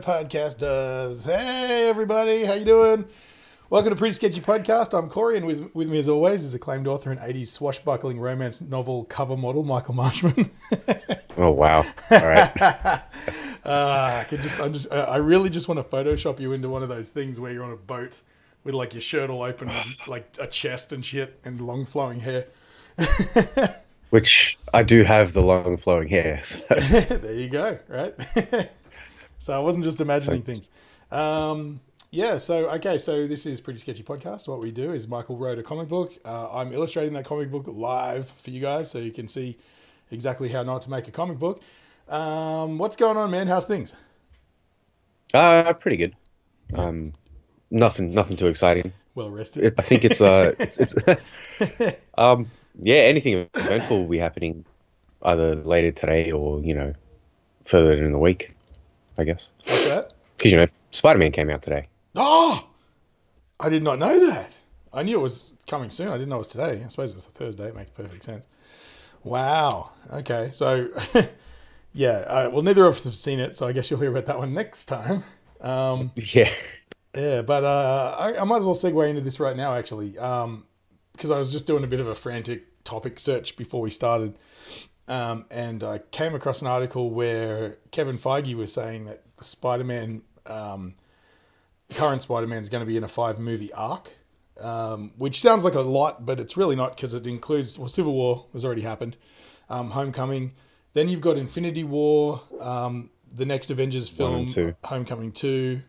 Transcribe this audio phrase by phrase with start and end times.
[0.00, 1.24] Podcast does.
[1.24, 3.04] Hey everybody, how you doing?
[3.68, 4.96] Welcome to Pretty Sketchy Podcast.
[4.96, 8.60] I'm Corey, and with, with me as always is acclaimed author and 80s swashbuckling romance
[8.60, 10.50] novel cover model Michael Marshman.
[11.36, 11.78] Oh wow!
[12.10, 12.56] All right.
[12.60, 13.00] uh,
[13.64, 16.90] I could just, I'm just, I really just want to Photoshop you into one of
[16.90, 18.20] those things where you're on a boat
[18.62, 22.20] with like your shirt all open, and, like a chest and shit, and long flowing
[22.20, 22.46] hair.
[24.12, 26.38] Which I do have the long flowing hair.
[26.42, 26.60] So.
[26.68, 28.14] there you go, right?
[29.38, 30.68] so I wasn't just imagining things.
[31.10, 31.80] Um,
[32.10, 34.48] yeah, so okay, so this is Pretty Sketchy Podcast.
[34.48, 36.12] What we do is Michael wrote a comic book.
[36.26, 39.56] Uh, I'm illustrating that comic book live for you guys so you can see
[40.10, 41.62] exactly how not to make a comic book.
[42.06, 43.46] Um, what's going on, man?
[43.46, 43.94] How's things?
[45.32, 46.14] Uh, pretty good.
[46.74, 47.14] Um,
[47.70, 48.92] nothing, nothing too exciting.
[49.14, 49.64] Well rested.
[49.64, 50.94] It, I think it's uh, it's, it's
[52.18, 52.96] um, yeah.
[52.96, 54.64] Anything eventful will be happening
[55.22, 56.94] either later today or you know
[57.64, 58.54] further in the week,
[59.18, 59.52] I guess.
[59.64, 60.12] What's that?
[60.36, 61.86] Because you know Spider Man came out today.
[62.16, 62.68] Oh,
[63.60, 64.56] I did not know that.
[64.92, 66.08] I knew it was coming soon.
[66.08, 66.82] I didn't know it was today.
[66.84, 67.68] I suppose it's a Thursday.
[67.68, 68.44] It makes perfect sense.
[69.24, 69.90] Wow.
[70.12, 70.50] Okay.
[70.52, 70.88] So,
[71.94, 72.10] yeah.
[72.26, 74.38] Uh, well, neither of us have seen it, so I guess you'll hear about that
[74.38, 75.24] one next time.
[75.60, 76.50] Um, Yeah.
[77.16, 80.18] yeah, but uh, I, I might as well segue into this right now, actually,
[81.12, 84.36] because I was just doing a bit of a frantic topic search before we started,
[85.08, 90.22] um, and I came across an article where Kevin Feige was saying that the Spider-Man,
[90.46, 90.94] um,
[91.90, 94.12] current Spider-Man, is going to be in a five-movie arc,
[94.60, 98.12] um, which sounds like a lot, but it's really not because it includes well, Civil
[98.14, 99.16] War has already happened,
[99.68, 100.52] um, Homecoming,
[100.94, 104.74] then you've got Infinity War, um, the next Avengers film, two.
[104.84, 105.82] Homecoming two,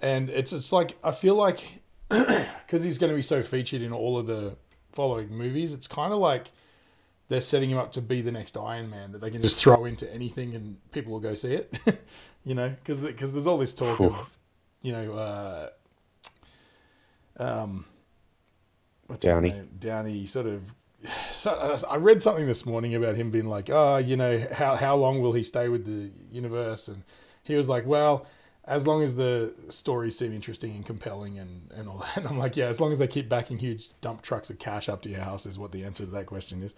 [0.00, 1.81] and it's it's like I feel like
[2.66, 4.56] because he's going to be so featured in all of the
[4.92, 6.50] following movies, it's kind of like
[7.28, 9.84] they're setting him up to be the next Iron Man that they can just throw
[9.84, 11.78] into anything and people will go see it.
[12.44, 14.36] you know, because because there's all this talk of
[14.82, 15.68] you know, uh,
[17.38, 17.84] um,
[19.06, 19.50] what's Downey.
[19.50, 19.70] his name?
[19.78, 20.74] Downey sort of.
[21.32, 24.94] So, I read something this morning about him being like, oh, you know, how how
[24.94, 26.86] long will he stay with the universe?
[26.86, 27.02] And
[27.42, 28.26] he was like, well,
[28.64, 32.18] as long as the stories seem interesting and compelling and, and all that.
[32.18, 34.88] And I'm like, yeah, as long as they keep backing huge dump trucks of cash
[34.88, 36.74] up to your house is what the answer to that question is.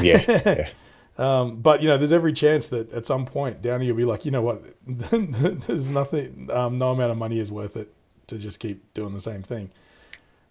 [0.00, 0.24] Yeah.
[0.28, 0.68] yeah.
[1.18, 4.24] Um, but you know, there's every chance that at some point Downey will be like,
[4.24, 7.92] you know what, there's nothing, um, no amount of money is worth it
[8.28, 9.70] to just keep doing the same thing.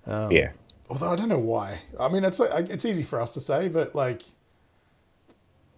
[0.06, 0.52] yeah.
[0.88, 1.82] Although I don't know why.
[2.00, 4.22] I mean, it's like, it's easy for us to say, but like,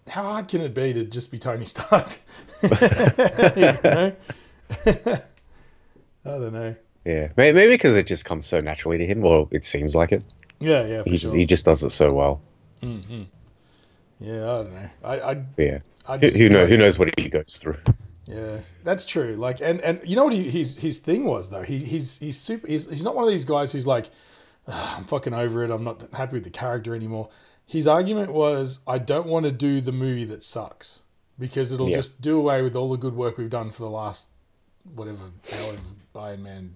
[0.09, 2.19] how hard can it be to just be Tony Stark?
[2.61, 4.13] You know?
[6.25, 6.75] I don't know.
[7.05, 7.29] Yeah.
[7.35, 9.21] Maybe because it just comes so naturally to him.
[9.21, 10.23] Well, it seems like it.
[10.59, 11.17] Yeah, yeah, He sure.
[11.17, 12.41] just he just does it so well.
[12.81, 14.89] yeah, I don't know.
[15.03, 15.79] I, I, Yeah.
[16.07, 16.69] I Who, just who knows?
[16.69, 17.77] Who knows what he goes through?
[18.25, 19.35] Yeah, that's true.
[19.35, 21.63] Like, and and you know what he, his his thing was though.
[21.63, 22.67] He he's he's super.
[22.67, 24.09] He's he's not one of these guys who's like,
[24.67, 25.71] "Ah, I'm fucking over it.
[25.71, 27.29] I'm not happy with the character anymore.
[27.65, 31.03] His argument was, I don't want to do the movie that sucks
[31.39, 31.97] because it'll Yeah.
[31.97, 34.27] just do away with all the good work we've done for the last
[34.95, 35.79] whatever however
[36.15, 36.73] Iron Man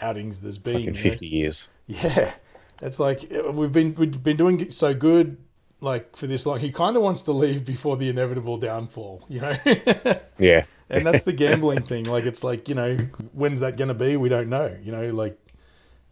[0.00, 0.74] outings there's been.
[0.74, 0.98] Fucking you know?
[0.98, 1.68] fifty years.
[1.86, 2.34] Yeah,
[2.82, 5.36] it's like uh, we've been we've been doing so good
[5.80, 6.58] like for this long.
[6.58, 9.54] He kind of wants to leave before the inevitable downfall, you know.
[10.38, 10.64] Yeah.
[10.90, 12.04] and that's the gambling thing.
[12.04, 12.96] Like it's like you know
[13.32, 14.16] when's that going to be?
[14.16, 14.76] We don't know.
[14.82, 15.38] You know, like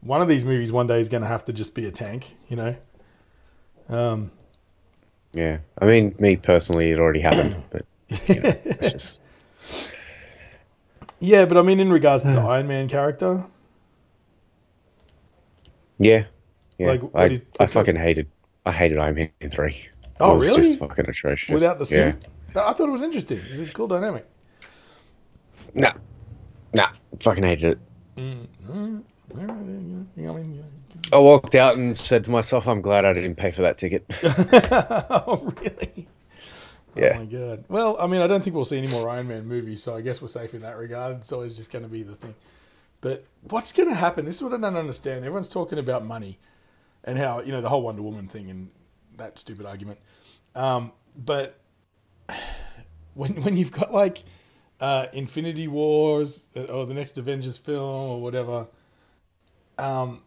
[0.01, 2.35] one of these movies one day is going to have to just be a tank.
[2.49, 2.77] You know.
[3.89, 4.31] Um.
[5.33, 5.59] Yeah.
[5.81, 7.87] I mean, me personally, it already happened, but
[8.29, 9.23] you know, it's just
[11.23, 12.49] Yeah, but I mean, in regards to the hmm.
[12.49, 13.45] Iron Man character,
[15.99, 16.25] yeah.
[16.79, 16.87] Yeah.
[16.89, 18.29] Like, I, did- I what's that- fucking hated.
[18.67, 19.89] I hated Iron Man three.
[20.19, 20.63] Oh, it was really?
[20.63, 21.53] Just fucking atrocious.
[21.53, 22.13] without the Yeah.
[22.13, 22.25] suit,
[22.57, 23.41] I thought it was interesting.
[23.51, 24.27] It's a cool dynamic.
[25.75, 25.93] Nah.
[26.75, 26.89] Nah.
[27.21, 27.79] Fucking hated it.
[28.17, 29.03] You know,
[29.39, 30.65] I mean,
[31.13, 34.05] I walked out and said to myself, "I'm glad I didn't pay for that ticket."
[35.11, 36.09] oh really?
[36.97, 37.13] Oh Yeah.
[37.13, 37.65] my god.
[37.69, 40.01] Well, I mean, I don't think we'll see any more Iron Man movies, so I
[40.03, 41.17] guess we're safe in that regard.
[41.19, 42.35] It's always just going to be the thing.
[43.01, 44.25] But what's going to happen?
[44.25, 45.19] This is what I don't understand.
[45.19, 46.39] Everyone's talking about money
[47.05, 48.71] and how you know the whole Wonder Woman thing and
[49.17, 49.99] that stupid argument.
[50.55, 51.59] Um, but
[53.15, 54.23] when when you've got like
[54.81, 58.69] uh, Infinity Wars uh, or the next Avengers film or whatever,
[59.79, 60.23] um,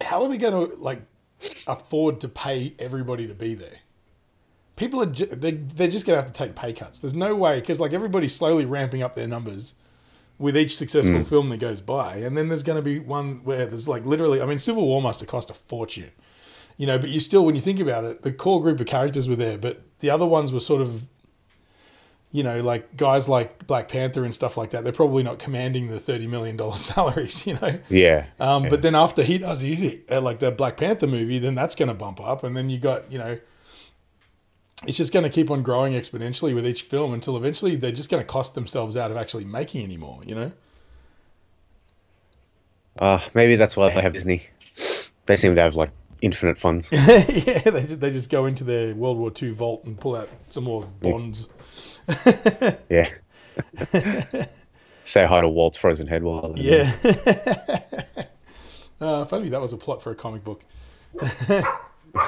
[0.00, 1.02] how are they going to like
[1.66, 3.78] afford to pay everybody to be there?
[4.76, 6.98] People are ju- they they're just going to have to take pay cuts.
[6.98, 9.74] There's no way because like everybody's slowly ramping up their numbers
[10.38, 13.66] with each successful film that goes by, and then there's going to be one where
[13.66, 14.42] there's like literally.
[14.42, 16.10] I mean, Civil War must have cost a fortune,
[16.76, 16.98] you know.
[16.98, 19.56] But you still, when you think about it, the core group of characters were there,
[19.58, 21.08] but the other ones were sort of,
[22.32, 24.82] you know, like guys like Black Panther and stuff like that.
[24.82, 27.78] They're probably not commanding the thirty million dollar salaries, you know.
[27.88, 28.26] Yeah.
[28.40, 28.70] Um, yeah.
[28.70, 31.88] But then after he does easy, uh, like the Black Panther movie, then that's going
[31.88, 33.38] to bump up, and then you got you know,
[34.86, 38.10] it's just going to keep on growing exponentially with each film until eventually they're just
[38.10, 40.20] going to cost themselves out of actually making any more.
[40.24, 40.52] You know?
[42.98, 44.46] Uh, maybe that's why they have Disney.
[45.26, 45.90] They seem to have like
[46.20, 46.90] infinite funds.
[46.92, 50.64] yeah, they they just go into their World War II vault and pull out some
[50.64, 51.48] more bonds.
[52.88, 53.10] yeah.
[55.04, 56.92] Say hi to Walt's frozen head while they're Yeah.
[59.00, 60.62] uh, if only that was a plot for a comic book.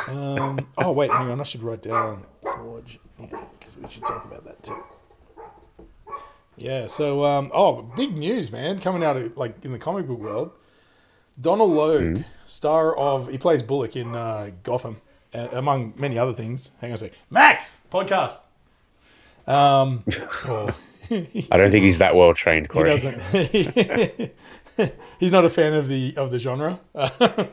[0.08, 1.40] Um, oh wait, hang on.
[1.40, 4.82] I should write down Forge because we should talk about that too.
[6.56, 6.86] Yeah.
[6.86, 10.52] So, um, oh, big news, man, coming out of like in the comic book world.
[11.38, 15.00] Donald Logue, star of he plays Bullock in uh, Gotham,
[15.34, 16.70] uh, among many other things.
[16.80, 17.12] Hang on a sec.
[17.28, 18.38] Max podcast.
[19.46, 20.02] Um,
[20.46, 20.74] oh,
[21.10, 23.20] I don't think he's that well trained, he doesn't.
[25.18, 26.80] He's not a fan of the of the genre.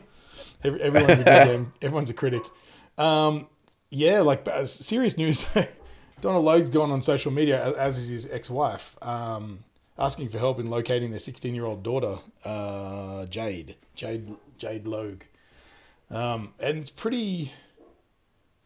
[0.64, 1.72] Every- everyone's a good game.
[1.82, 2.42] Everyone's a critic.
[2.98, 3.46] Um,
[3.90, 5.46] yeah, like uh, serious news.
[6.20, 9.64] Donald Logue's gone on social media, as is his ex-wife, um,
[9.98, 13.76] asking for help in locating their 16-year-old daughter, uh, Jade.
[13.94, 15.22] Jade Jade Logue.
[16.10, 17.52] Um, and it's pretty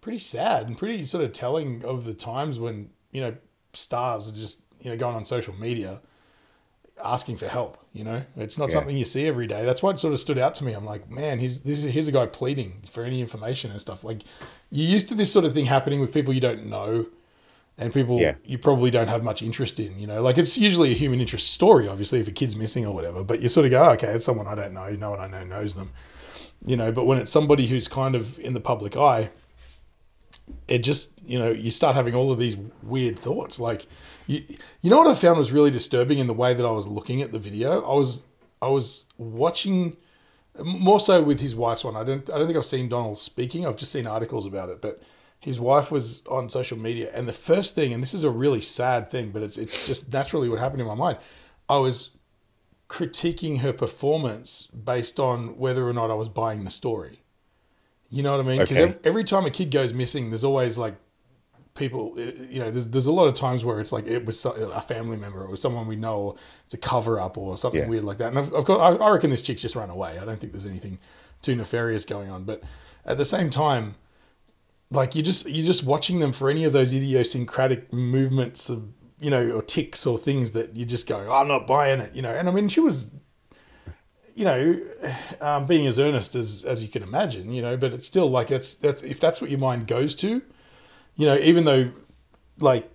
[0.01, 3.35] pretty sad and pretty sort of telling of the times when you know
[3.73, 6.01] stars are just you know going on social media
[7.05, 8.23] asking for help you know?
[8.37, 8.75] It's not Yeah.
[8.75, 9.65] something you see every day.
[9.65, 10.73] That's why it sort of stood out to me.
[10.73, 14.05] I'm like man here's this is, here's a guy pleading for any information and stuff.
[14.05, 14.23] Like
[14.71, 17.07] you're used to this sort of thing happening with people you don't know
[17.77, 18.35] and people Yeah.
[18.45, 20.23] you probably don't have much interest in you know?
[20.23, 23.41] Like it's usually a human interest story obviously if a kid's missing or whatever but
[23.41, 24.89] you sort of go oh, okay it's someone i don't know.
[24.91, 25.91] No one i know knows them.
[26.65, 29.31] You know but when it's somebody who's kind of in the public eye
[30.69, 33.59] it just you know you start having all of these weird thoughts.
[33.59, 33.87] Like
[34.27, 34.45] you
[34.81, 37.23] you know what i found was really disturbing in the way that i was looking
[37.23, 37.83] at the video?
[37.83, 38.25] I was
[38.63, 39.97] i was watching
[40.63, 41.97] more so with his wife's one.
[41.97, 43.67] I don't i don't think i've seen donald speaking.
[43.67, 45.03] I've just seen articles about it but
[45.41, 47.11] his wife was on social media.
[47.15, 50.13] And the first thing and this is a really sad thing but it's it's just
[50.13, 51.19] naturally what happened in my mind.
[51.69, 52.11] I was
[52.89, 57.21] critiquing her performance based on whether or not i was buying the story
[58.11, 58.59] you know what I mean?
[58.61, 58.83] Because Okay.
[58.91, 60.95] every, every time a kid goes missing, there's always like
[61.75, 62.15] people.
[62.17, 64.81] uh, You know, there's there's a lot of times where it's like it was a
[64.81, 66.35] family member or it was someone we know, or
[66.65, 67.89] it's a cover up or something Yeah.
[67.89, 68.29] weird like that.
[68.29, 70.19] And of, of course, I, I reckon this chick's just run away.
[70.19, 70.99] I don't think there's anything
[71.43, 72.45] too nefarious going on.
[72.45, 72.63] But
[73.05, 73.95] at the same time,
[74.91, 78.89] like you just you're just watching them for any of those idiosyncratic movements of
[79.21, 82.15] you know or ticks or things that you're just go, I'm not buying it.
[82.17, 83.11] You know, and I mean she was
[84.39, 84.81] you know,
[85.41, 88.47] um, being as earnest as as you can imagine, you know, but it's still like
[88.47, 90.43] that's that's if that's what your mind goes to,
[91.17, 91.91] you know, even though
[92.61, 92.89] like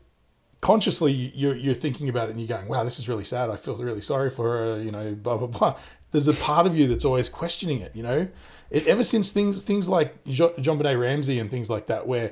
[0.62, 3.50] consciously you're you're thinking about it and you're going, wow, this is really sad.
[3.50, 5.78] I feel really sorry for her, you know, blah blah blah.
[6.12, 8.30] There's a part of you that's always questioning it, you know.
[8.70, 12.32] It, ever since things things like JonBenét Ramsey and things like that, where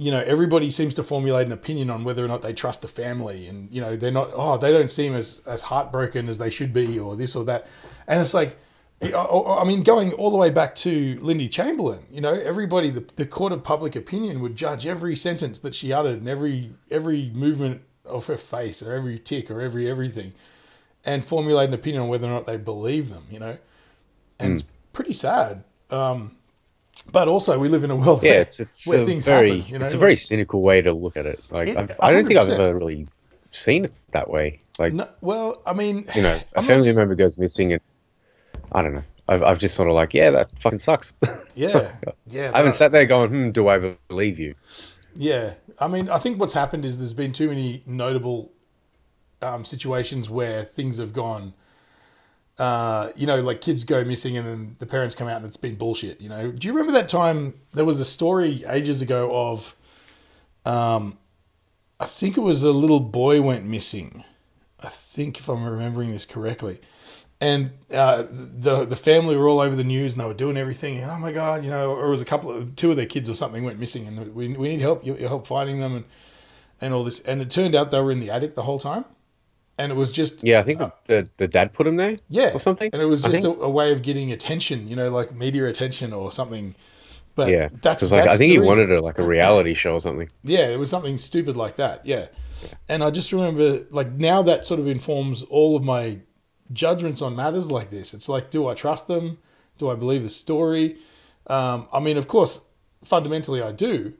[0.00, 2.88] you know everybody seems to formulate an opinion on whether or not they trust the
[2.88, 6.48] family and you know they're not oh they don't seem as as heartbroken as they
[6.48, 7.66] should be or this or that.
[8.06, 8.56] And it's like
[9.02, 13.24] I- mean, going all the way back to Lindy Chamberlain, you know, everybody, the, the
[13.24, 17.82] court of public opinion would judge every sentence that she uttered and every every movement
[18.04, 20.32] of her face or every tick or every everything,
[21.04, 23.56] and formulate an opinion on whether or not they believe them, you know,
[24.38, 25.64] and it's pretty sad.
[25.90, 26.36] Um,
[27.10, 29.58] but also, we live in a world Yeah, where, it's it's where a things very
[29.60, 31.40] happen, you know, it's a like- very cynical way to look at it.
[31.50, 33.06] Like It- I've, don't think I've ever really
[33.50, 34.60] seen it that way.
[34.78, 37.82] Like No, well, I mean, you know, a I'm family s- member goes missing, and
[38.72, 39.04] I don't know.
[39.28, 41.14] I've, I've just sort of like, yeah, that fucking sucks.
[41.54, 41.92] yeah,
[42.26, 42.50] yeah.
[42.52, 44.54] I haven't sat there going, hmm, do I believe you?
[45.14, 48.52] Yeah, I mean, I think what's happened is there's been too many notable
[49.42, 51.54] um, situations where things have gone.
[52.60, 55.56] Uh, you know, like kids go missing and then the parents come out and it's
[55.56, 56.20] been bullshit.
[56.20, 59.74] You know, do you remember that time there was a story ages ago of,
[60.66, 61.16] um,
[61.98, 64.24] I think it was a little boy went missing.
[64.78, 66.80] I think if I'm remembering this correctly,
[67.40, 70.98] and uh, the the family were all over the news and they were doing everything.
[70.98, 73.06] And, oh my god, you know, or it was a couple of two of their
[73.06, 75.04] kids or something went missing, and we, we need help.
[75.04, 76.04] You you help finding them and
[76.80, 77.20] and all this.
[77.20, 79.06] And it turned out they were in the attic the whole time,
[79.80, 82.52] and it was just Yeah, I think the, the, the dad put him there yeah
[82.52, 82.90] or something.
[82.92, 86.12] and it was just a, a way of getting attention, you know, like media attention
[86.12, 86.74] or something.
[87.34, 88.66] But yeah, that's because like I think he reason.
[88.66, 90.28] wanted a, like a reality show or something.
[90.42, 92.04] Yeah, it was something stupid like that.
[92.04, 92.26] Yeah.
[92.88, 96.18] And I just remember, like, now that sort of informs all of my
[96.72, 98.12] judgments on matters like this.
[98.12, 99.38] It's like, do I trust them?
[99.78, 100.98] Do I believe the story?
[101.46, 102.66] Um, I mean, of course,
[103.02, 104.12] fundamentally I do,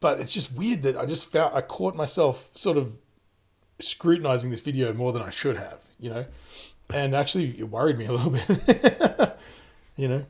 [0.00, 2.96] but it's just weird that I just felt I caught myself sort of
[3.80, 6.26] scrutinizing this video more than I should have, you know,
[6.92, 9.38] and actually it worried me a little bit,
[9.96, 10.26] you know.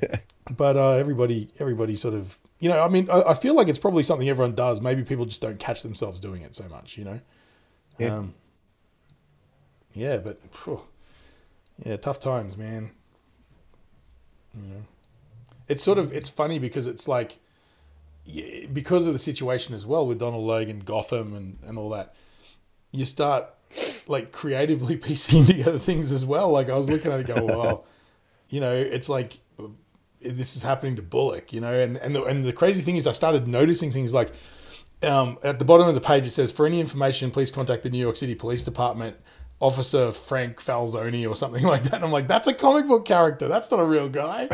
[0.56, 3.78] but uh, everybody, everybody sort of, you know, I mean, I, I, feel like it's
[3.78, 4.80] probably something everyone does.
[4.80, 7.20] Maybe people just don't catch themselves doing it so much, you know.
[7.98, 8.16] Yeah.
[8.16, 8.34] Um,
[9.92, 10.80] yeah, but phew,
[11.84, 12.90] yeah, tough times, man.
[14.54, 14.82] You know,
[15.68, 17.38] it's sort of it's funny because it's like
[18.24, 22.14] yeah, because of the situation as well with Donald Logan, Gotham, and and all that.
[22.92, 23.46] You start
[24.06, 26.50] like creatively piecing together things as well.
[26.50, 27.86] Like I was looking at it, go, well,
[28.48, 29.38] you know, it's like
[30.20, 33.06] this is happening to Bullock, you know, and and the, and the crazy thing is,
[33.06, 34.32] I started noticing things like
[35.02, 37.90] um, at the bottom of the page it says, for any information, please contact the
[37.90, 39.16] New York City Police Department.
[39.60, 41.94] Officer Frank Falzoni or something like that.
[41.94, 43.48] And I'm like, that's a comic book character.
[43.48, 44.48] That's not a real guy.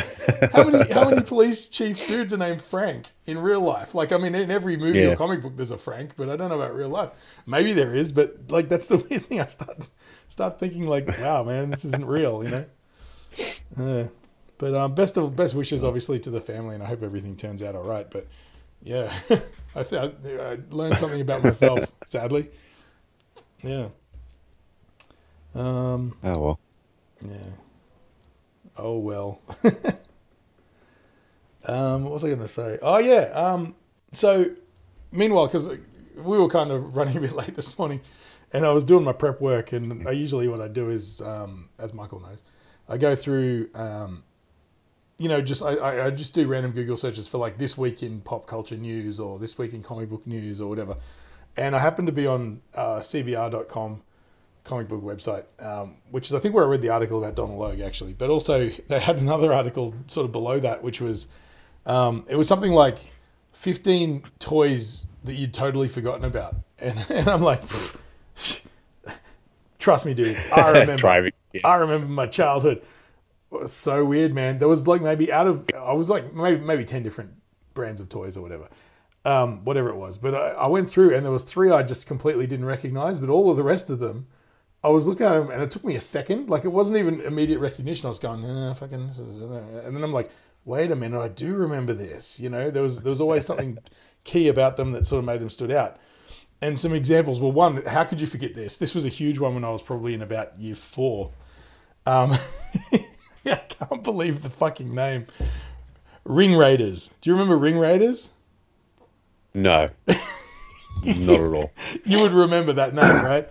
[0.53, 3.95] How many how many police chief dudes are named Frank in real life?
[3.95, 5.09] Like, I mean, in every movie Yeah.
[5.09, 7.11] or comic book, there's a Frank, but I don't know about real life.
[7.47, 9.41] Maybe there is, but like that's the weird thing.
[9.41, 9.89] I start
[10.31, 12.65] start thinking like, wow, man, this isn't real, you know.
[13.79, 14.09] Uh,
[14.57, 17.63] but um, best of best wishes, obviously, to the family, and I hope everything turns
[17.63, 18.09] out all right.
[18.11, 18.27] But
[18.83, 19.13] yeah,
[19.75, 21.93] I, th- I, I learned something about myself.
[22.07, 22.51] sadly,
[23.63, 23.89] yeah.
[25.55, 26.17] Um.
[26.23, 26.61] Oh well.
[27.25, 27.51] Yeah.
[28.77, 29.41] Oh well.
[31.67, 32.05] um.
[32.05, 32.79] What was I going to say?
[32.83, 33.31] Oh yeah.
[33.35, 33.75] Um.
[34.13, 34.51] So,
[35.13, 38.01] meanwhile, because we were kind of running a bit late this morning,
[38.53, 41.69] and I was doing my prep work, and I usually what I do is, um,
[41.79, 42.43] as Michael knows,
[42.89, 44.25] I go through, um,
[45.19, 48.21] you know, just I, I just do random Google searches for like this week in
[48.21, 50.97] pop culture news or this week in comic book news or whatever,
[51.57, 54.03] and I happened to be on uh, CBR.com
[54.65, 57.59] comic book website, um, which is I think where I read the article about Donald
[57.59, 61.29] Logue actually, but also they had another article sort of below that, which was
[61.87, 62.99] um, it was something like
[63.53, 67.63] fifteen toys that you'd totally forgotten about, and, and I'm like,
[69.79, 70.97] trust me, dude, I remember.
[70.97, 71.33] Driving.
[71.53, 71.61] Yeah.
[71.65, 72.83] I remember my childhood.
[73.53, 74.59] It was so weird, man.
[74.59, 77.31] There was like maybe out of I was like maybe maybe ten different
[77.75, 78.69] brands of toys or whatever,
[79.25, 80.17] um, whatever it was.
[80.17, 83.29] But I, I went through and there was three I just completely didn't recognize, but
[83.29, 84.27] all of the rest of them,
[84.85, 86.51] I was looking at him and it took me a second.
[86.51, 88.05] Like it wasn't even immediate recognition.
[88.05, 90.31] I was going, eh, fucking, this is, and then I'm like,
[90.67, 92.39] wait a minute, I do remember this.
[92.39, 93.79] You know, there was there was always something
[94.25, 95.97] key about them that sort of made them stood out.
[96.61, 97.41] And some examples.
[97.41, 98.77] Well, one, how could you forget this?
[98.77, 101.33] This was a huge one when I was probably in about year four.
[102.07, 102.33] Um,
[103.47, 105.27] I can't believe the fucking name.
[106.25, 107.11] Ring Raiders.
[107.21, 108.31] Do you remember Ring Raiders?
[109.53, 109.91] No.
[110.07, 111.73] Not at all.
[112.05, 113.49] You would remember that name, right?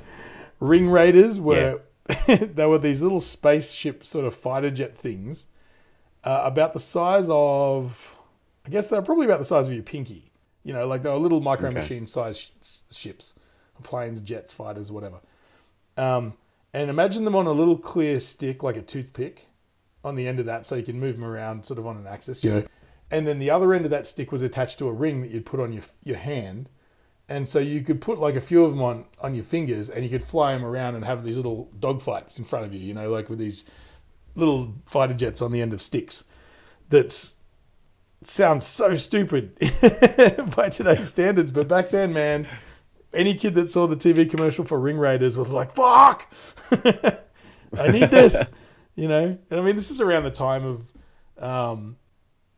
[0.63, 1.81] Ring Raiders were
[2.27, 5.47] they were these little spaceship sort of fighter jet things,
[6.23, 8.17] uh, about the size of,
[8.65, 10.31] I guess they're probably about the size of your pinky.
[10.63, 13.35] You know, like they were little micro machine sized sh- ships,
[13.83, 15.19] planes, jets, fighters, whatever.
[15.97, 16.33] Um,
[16.73, 19.47] and imagine them on a little clear stick, like a toothpick,
[20.01, 22.07] on the end of that, so you can move them around, sort of on an
[22.07, 22.41] axis.
[22.43, 22.63] You know?
[23.11, 25.45] And then the other end of that stick was attached to a ring that you'd
[25.45, 26.69] put on your your hand,
[27.29, 30.03] and so you could put like a few of them on on your fingers, and
[30.03, 32.79] you could fly them around and have these little dogfights in front of you.
[32.79, 33.65] You know, like with these
[34.35, 36.23] little fighter jets on the end of sticks.
[36.89, 37.37] That's
[38.23, 39.57] sounds so stupid
[40.55, 42.47] by today's standards, but back then, man,
[43.13, 46.31] any kid that saw the TV commercial for Ring Raiders was like, "Fuck,
[47.77, 48.43] I need this,"
[48.95, 49.37] you know.
[49.49, 50.91] And I mean, this is around the time of,
[51.37, 51.97] um,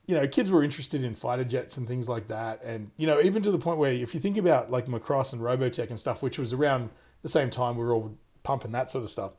[0.08, 3.20] you know, kids were interested in fighter jets and things like that, and you know,
[3.22, 6.22] even to the point where if you think about like Macross and Robotech and stuff,
[6.22, 6.90] which was around
[7.22, 9.34] the same time, we were all pumping that sort of stuff.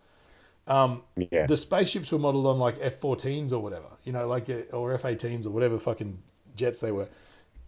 [0.66, 1.46] Um, Yeah.
[1.46, 5.46] the spaceships were modeled on like F-14s or whatever, you know, like uh, or F-18s
[5.46, 6.18] or whatever fucking
[6.56, 7.08] jets they were.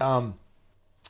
[0.01, 0.35] Um,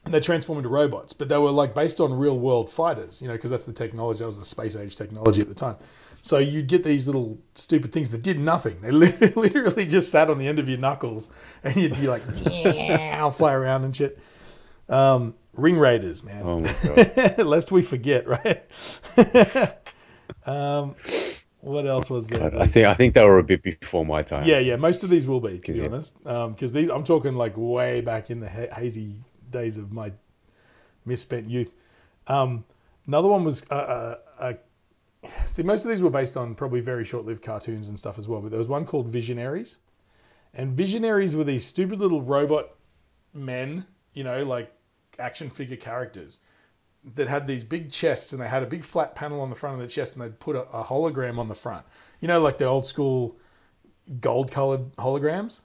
[0.09, 3.29] and they transformed into robots, but they were like based on real world fighters, you
[3.29, 4.21] know, because that's the technology.
[4.21, 5.77] That was the space age technology at the time.
[6.23, 8.81] So you'd get these little stupid things that did nothing.
[8.81, 11.29] They literally just sat on the end of your knuckles,
[11.63, 14.19] and you'd be like, yeah, I'll fly around and shit.
[14.89, 16.43] Um, Ring Raiders, man.
[16.43, 17.39] Oh my god.
[17.47, 18.63] Lest we forget, right?
[20.47, 20.95] um,
[21.61, 22.59] what else was there?
[22.59, 24.47] I think I think they were a bit before my time.
[24.47, 24.77] Yeah, yeah.
[24.77, 25.85] Most of these will be, to be Yeah.
[25.87, 30.13] honest, because these I'm talking like way back in the ha- hazy days of my
[31.05, 31.75] misspent youth.
[32.27, 32.65] Um,
[33.07, 34.53] another one was uh, uh, uh,
[35.47, 38.41] see most of these were based on probably very short-lived cartoons and stuff as well.
[38.41, 39.79] But there was one called Visionaries,
[40.55, 42.71] and Visionaries were these stupid little robot
[43.35, 44.73] men, you know, like
[45.19, 46.41] action figure characters
[47.15, 49.75] that had these big chests and they had a big flat panel on the front
[49.75, 51.85] of the chest and they'd put a, a hologram on the front.
[52.21, 53.39] You know, like the old school
[54.21, 55.63] gold colored holograms.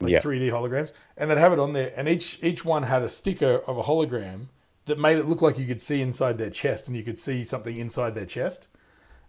[0.00, 0.20] Like Yeah.
[0.20, 3.62] 3D holograms, and they'd have it on there, and each each one had a sticker
[3.66, 4.46] of a hologram
[4.86, 7.44] that made it look like you could see inside their chest, and you could see
[7.44, 8.68] something inside their chest.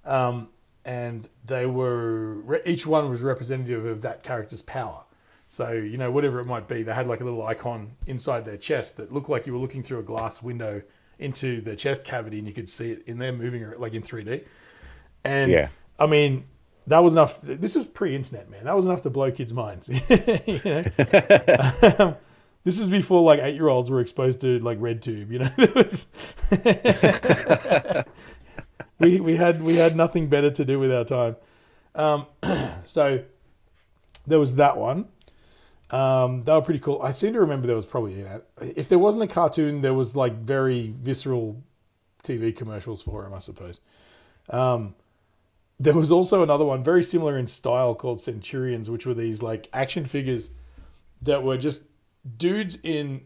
[0.06, 0.50] Um,
[0.86, 5.04] and they were re- each one was representative of that character's power.
[5.48, 8.58] So you know whatever it might be, they had like a little icon inside their
[8.58, 10.82] chest that looked like you were looking through a glass window
[11.18, 14.44] into their chest cavity, and you could see it in there moving like in 3D.
[15.24, 15.68] And Yeah.
[16.00, 16.46] I mean,
[16.90, 17.40] that was enough.
[17.42, 18.66] This was pre-internet, man.
[18.66, 19.90] That was enough to blow kids' minds.
[20.48, 20.84] you know,
[22.00, 22.16] Um,
[22.64, 25.32] this is before like eight-year-olds were exposed to like RedTube.
[25.32, 26.08] You know, There was
[29.00, 31.36] we we had we had nothing better to do with our time.
[31.96, 32.26] Um,
[32.86, 33.24] so
[34.28, 35.08] there was that one.
[35.92, 37.02] Um, they were pretty cool.
[37.02, 39.94] I seem to remember there was probably you know, if there wasn't a cartoon, there
[39.94, 41.64] was like very visceral
[42.24, 43.80] TV commercials for him, I suppose.
[44.50, 44.96] Um,
[45.80, 49.70] there was also another one very similar in style called Centurions, which were these like
[49.72, 50.52] action figures
[51.22, 51.84] that were just
[52.38, 53.22] dudes in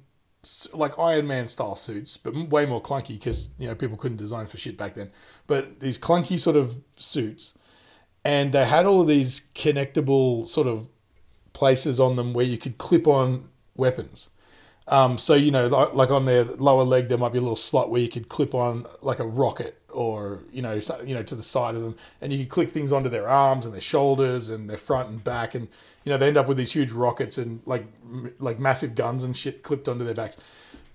[0.74, 4.46] like Iron Man style suits, but way more clunky because you know people couldn't design
[4.46, 5.10] for shit back then.
[5.48, 7.58] But these clunky sort of suits,
[8.24, 10.90] and they had all of these connectable sort of
[11.54, 14.30] places on them where you could clip on weapons.
[14.88, 17.56] Um, so you know, like, like on their lower leg, there might be a little
[17.56, 21.24] slot where you could clip on like a rocket, or you know, so, you know,
[21.24, 23.82] to the side of them, and you can click things onto their arms and their
[23.82, 25.68] shoulders and their front and back, and
[26.04, 29.24] you know, they end up with these huge rockets and like m- like massive guns
[29.24, 30.38] and shit clipped onto their backs.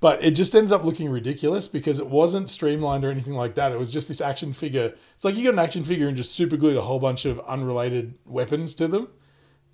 [0.00, 3.73] But it just ended up looking ridiculous because it wasn't streamlined or anything like that.
[3.73, 4.95] It was just this action figure.
[5.14, 7.40] It's like you got an action figure and just super glued a whole bunch of
[7.40, 9.09] unrelated weapons to them.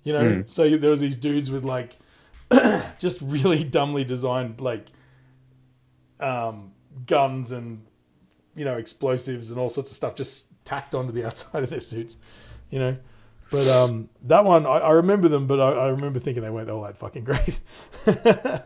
[0.03, 1.97] You know, so there was these dudes with like
[2.99, 4.87] just really dumbly designed like
[6.19, 6.71] um,
[7.05, 7.85] guns and
[8.55, 11.79] you know explosives and all sorts of stuff just tacked onto the outside of their
[11.79, 12.17] suits.
[12.71, 12.97] You know,
[13.51, 16.69] but um, that one I, I remember them, but I, I remember thinking they weren't
[16.69, 17.59] all that fucking great.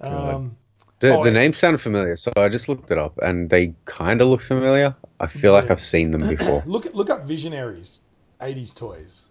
[0.00, 0.56] um,
[1.00, 1.34] The, Oh, the yeah.
[1.34, 4.94] names sound familiar, so I just looked it up, and they kind of look familiar.
[5.20, 6.62] I feel like I've seen them before.
[6.66, 8.00] look look up Visionaries,
[8.40, 9.26] '80s toys,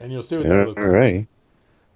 [0.00, 0.86] and you'll see what they look like.
[0.86, 1.26] Alrighty.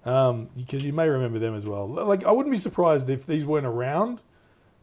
[0.05, 1.87] um, because you may remember them as well.
[1.87, 4.21] Like I wouldn't be surprised if these weren't around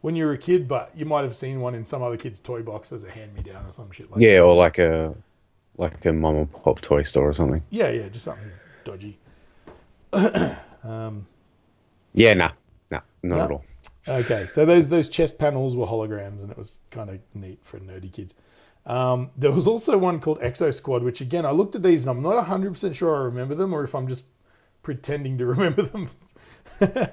[0.02, 2.40] when you were a kid, but you might have seen one in some other kid's
[2.40, 4.42] toy box as a hand me down or some shit like Yeah, that.
[4.42, 5.14] or like a
[5.76, 7.62] like a mom and pop toy store or something.
[7.70, 8.50] Yeah, yeah, just something
[8.84, 9.18] dodgy.
[12.12, 12.50] Yeah, nah,
[12.90, 13.44] nah, not No.
[13.44, 13.64] at all.
[14.08, 17.78] Okay, so those those chest panels were holograms, and it was kind of neat for
[17.78, 18.34] nerdy kids.
[18.86, 22.10] Um, there was also one called Exo Squad, which again I looked at these and
[22.16, 24.24] I'm not 100 percent sure I remember them, or if I'm just
[24.82, 26.08] pretending to remember them.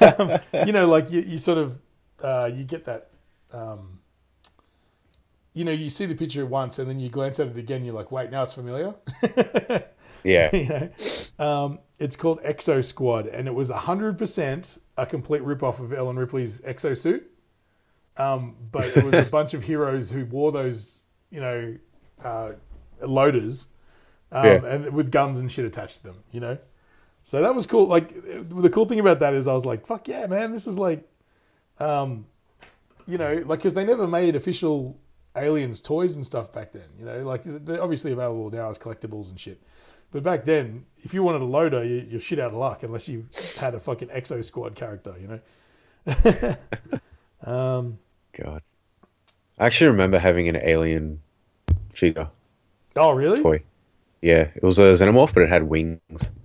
[0.00, 1.78] Um, you know, like you, you sort of
[2.22, 3.10] uh, you get that.
[3.52, 4.00] Um,
[5.52, 7.84] you know, you see the picture once and then you glance at it again.
[7.84, 8.94] You're like, wait, now it's familiar.
[10.22, 10.90] Yeah, you know,
[11.44, 16.16] um, it's called Exo Squad, and it was hundred percent a complete rip-off of Ellen
[16.18, 17.30] Ripley's exo suit.
[18.18, 21.74] Um, but it was a bunch of heroes who wore those, you know,
[22.22, 22.52] uh,
[23.00, 23.68] loaders,
[24.30, 24.60] um, Yeah.
[24.66, 26.16] and with guns and shit attached to them.
[26.32, 26.58] You know,
[27.22, 27.86] so that was cool.
[27.86, 30.52] Like the cool thing about that is, I was like, "Fuck yeah, man!
[30.52, 31.08] This is like,
[31.80, 32.26] um,
[33.06, 34.96] you know, like because they never made official
[35.36, 36.88] aliens toys and stuff back then.
[36.98, 39.60] You know, like they're obviously available now as collectibles and shit.
[40.12, 43.08] But back then, if you wanted a loader, you, you're shit out of luck unless
[43.08, 43.26] you
[43.58, 46.56] had a fucking Exo Squad character, you know.
[47.52, 47.98] um,
[48.32, 48.62] God.
[49.58, 51.20] I actually remember having an alien
[51.92, 52.28] figure
[52.96, 53.42] oh, really?
[53.42, 53.62] toy.
[54.22, 56.32] Yeah, it was a xenomorph, but it had wings.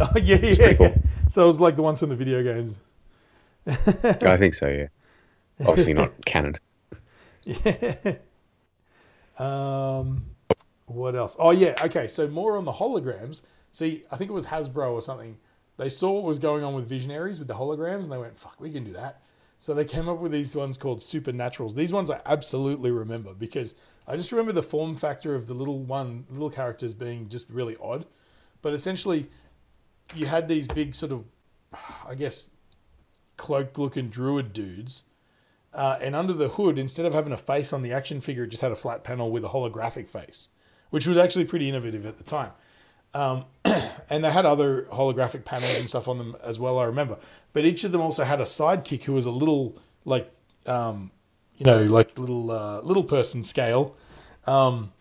[0.00, 0.74] Oh, yeah, yeah.
[0.74, 0.86] cool.
[0.86, 0.96] yeah.
[1.28, 2.78] So it was like the ones from the video games.
[3.68, 4.68] I think so.
[4.68, 4.86] Yeah,
[5.66, 6.56] obviously not canon.
[7.44, 8.16] Yeah.
[9.38, 10.24] Um,
[10.86, 11.36] what else?
[11.38, 11.74] Oh yeah.
[11.84, 12.08] Okay.
[12.08, 13.42] So more on the holograms.
[13.70, 15.38] See, I think it was Hasbro or something.
[15.76, 18.60] They saw what was going on with Visionaries with the holograms, and they went, "Fuck,
[18.60, 19.22] we can do that."
[19.58, 21.74] So they came up with these ones called Supernaturals.
[21.74, 23.74] These ones I absolutely remember because
[24.06, 27.76] I just remember the form factor of the little one, little characters being just really
[27.80, 28.06] odd.
[28.62, 29.28] But essentially,
[30.14, 31.24] you had these big sort of,
[32.08, 32.50] I guess,
[33.38, 35.04] cloak-looking druid dudes
[35.72, 38.48] uh, and under the hood, instead of having a face on the action figure, it
[38.48, 40.48] just had a flat panel with a holographic face,
[40.90, 42.52] which was actually pretty innovative at the time.
[43.14, 43.44] Um,
[44.10, 47.18] and they had other holographic panels and stuff on them as well, I remember.
[47.52, 50.30] But each of them also had a sidekick who was a little, like,
[50.66, 51.10] um,
[51.56, 53.96] you know, like little uh, little person scale,
[54.46, 54.92] um,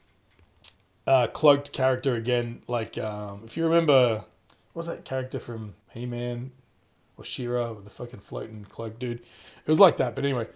[1.06, 2.62] uh, cloaked character again.
[2.68, 4.26] Like, um, if you remember,
[4.74, 6.52] what was that character from He Man
[7.18, 9.20] or She-Ra, the fucking floating cloak dude?
[9.20, 10.16] It was like that.
[10.16, 10.48] But anyway,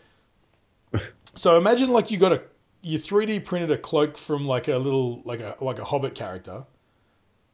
[1.36, 2.42] so imagine like you got a
[2.82, 6.66] you 3D printed a cloak from like a little like a like a Hobbit character,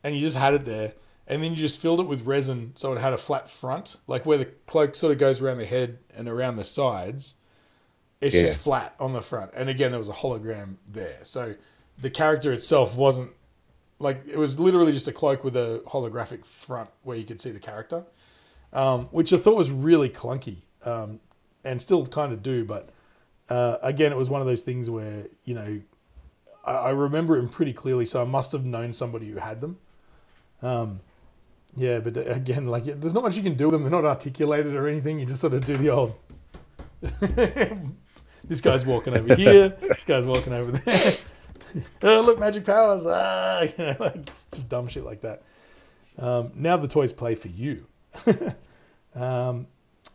[0.03, 0.93] and you just had it there,
[1.27, 4.25] and then you just filled it with resin so it had a flat front, like
[4.25, 7.35] where the cloak sort of goes around the head and around the sides.
[8.19, 8.41] It's Yeah.
[8.41, 11.55] just flat on the front, and again there was a hologram there, so
[11.99, 13.31] the character itself wasn't
[13.99, 17.51] like it was literally just a cloak with a holographic front where you could see
[17.51, 18.05] the character,
[18.77, 21.19] um, which I thought was really clunky, um,
[21.63, 22.63] and still kind of do.
[22.63, 22.89] But
[23.49, 25.81] uh, again, it was one of those things where you know
[26.63, 29.79] I, I remember him pretty clearly, so I must have known somebody who had them.
[30.61, 30.99] Um,
[31.75, 33.81] yeah, but again, like there's not much you can do with them.
[33.81, 35.19] They're not articulated or anything.
[35.19, 36.15] You just sort of do the old.
[38.43, 39.69] this guy's walking over here.
[39.69, 41.13] This guy's walking over there.
[42.03, 43.05] oh, look, magic powers.
[43.07, 45.41] Ah, you know, like it's just dumb shit like that.
[46.19, 47.87] Um, now the toys play for you.
[49.15, 49.67] Um,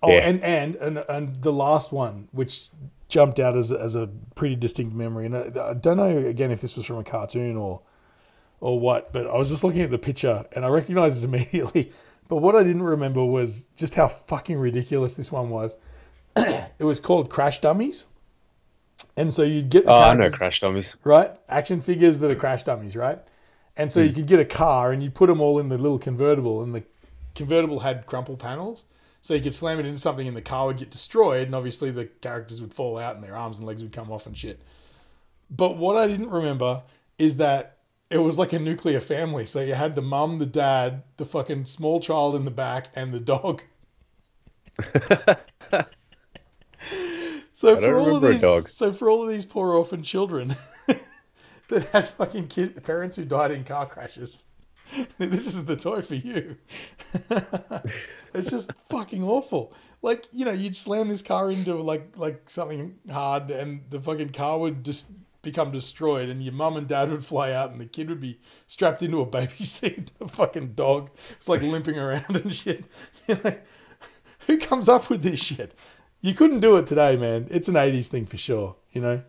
[0.03, 0.19] oh, Yeah.
[0.29, 2.69] and, and and and the last one, which
[3.09, 6.61] jumped out as as a pretty distinct memory, and I, I don't know again if
[6.61, 7.81] this was from a cartoon or
[8.61, 11.91] or what, but I was just looking at the picture and I recognized it immediately.
[12.29, 15.77] But what I didn't remember was just how fucking ridiculous this one was.
[16.37, 18.07] it was called Crash Dummies.
[19.17, 20.97] And so you'd get the Oh, I know Crash Dummies.
[21.05, 21.33] right?
[21.49, 23.19] Action figures that are crash dummies, right?
[23.77, 25.99] And so you could get a car and you put them all in the little
[25.99, 26.85] convertible, and the
[27.35, 28.85] convertible had crumple panels.
[29.21, 31.91] So you could slam it into something and the car would get destroyed, and obviously
[31.91, 34.61] the characters would fall out and their arms and legs would come off and shit.
[35.49, 36.83] But what I didn't remember
[37.19, 37.79] is that
[38.11, 39.47] it was like a nuclear family.
[39.47, 43.13] So you had the mum, the dad, the fucking small child in the back, and
[43.13, 43.63] the dog.
[47.53, 50.57] so for all of these, so for all of these poor orphan children
[51.69, 54.45] that had fucking kid, parents who died in car crashes,
[55.19, 56.57] this is the toy for you.
[58.35, 59.73] it's just fucking awful.
[60.03, 64.31] Like you know, you'd slam this car into like like something hard, and the fucking
[64.31, 65.11] car would just
[65.43, 68.41] become destroyed, and your mum and dad would fly out, and the kid would be
[68.67, 70.11] strapped into a baby seat.
[70.19, 72.87] The fucking dog it's like limping around and shit.
[73.29, 73.65] Like,
[74.47, 75.75] who comes up with this shit?
[76.21, 77.47] You couldn't do it today, man.
[77.51, 79.23] It's an '80s thing for sure, you know.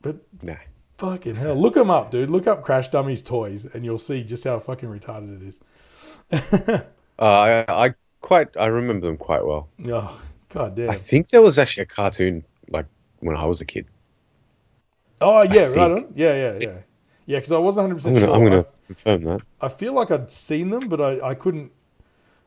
[0.00, 0.56] But Nah.
[0.98, 2.30] Fucking hell, look them up, dude.
[2.30, 6.80] Look up Crash Dummies toys, and you'll see just how fucking retarded it is.
[7.16, 9.68] Uh, I, I quite I remember them quite well.
[9.86, 10.90] Oh, god damn.
[10.90, 12.86] I think there was actually a cartoon like
[13.20, 13.86] when I was a kid.
[15.20, 16.12] Oh yeah, right on.
[16.16, 16.78] Yeah, yeah, yeah,
[17.26, 17.36] yeah.
[17.38, 18.34] Because I wasn't hundred I'm percent gonna sure.
[18.34, 19.42] I'm gonna confirm that.
[19.60, 21.70] I feel like I'd seen them, but I, I couldn't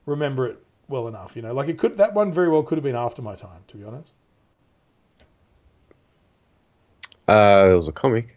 [0.06, 1.36] remember it well enough.
[1.36, 3.64] You know, like it could that one very well could have been after my time,
[3.68, 4.14] to be honest.
[7.28, 8.37] Uh, it was a comic.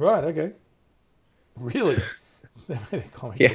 [0.00, 0.24] Right.
[0.24, 0.52] Okay.
[1.58, 1.98] Really?
[2.68, 3.38] they made a comic.
[3.38, 3.54] Yeah.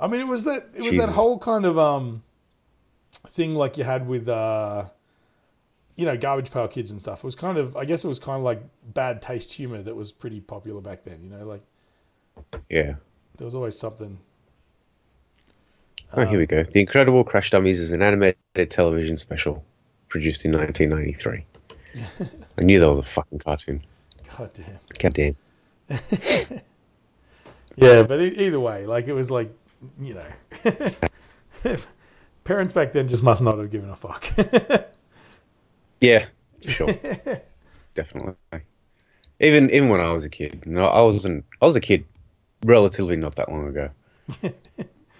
[0.00, 2.22] I mean, it was that it was that whole kind of um
[3.28, 4.86] thing like you had with uh
[5.96, 7.18] you know garbage pail kids and stuff.
[7.18, 8.62] It was kind of I guess it was kind of like
[8.94, 11.20] bad taste humor that was pretty popular back then.
[11.22, 11.62] You know, like
[12.70, 12.94] Yeah.
[13.36, 14.18] there was always something.
[16.14, 16.62] Oh, here we go.
[16.62, 19.62] The Incredible Crash Dummies is an animated television special
[20.08, 21.44] produced in 1993.
[22.58, 23.84] I knew that was a fucking cartoon.
[24.36, 24.78] God damn.
[24.98, 26.60] God damn.
[27.76, 29.50] Yeah, but e- either way, like it was like
[30.00, 30.24] you know,
[32.44, 34.24] parents back then just must not have given a fuck.
[36.00, 36.26] Yeah,
[36.62, 36.94] for sure.
[37.94, 38.34] Definitely.
[39.40, 41.44] Even even when I was a kid, no, I wasn't.
[41.62, 42.04] I was a kid,
[42.64, 43.88] relatively not that long ago.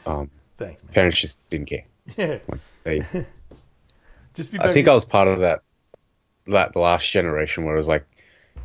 [0.04, 0.92] Um, Thanks, man.
[0.92, 1.84] parents just didn't care.
[2.18, 3.00] Yeah, Like they,
[4.34, 4.60] just be.
[4.60, 5.62] I think I was part of that
[6.48, 8.04] that last generation where it was like,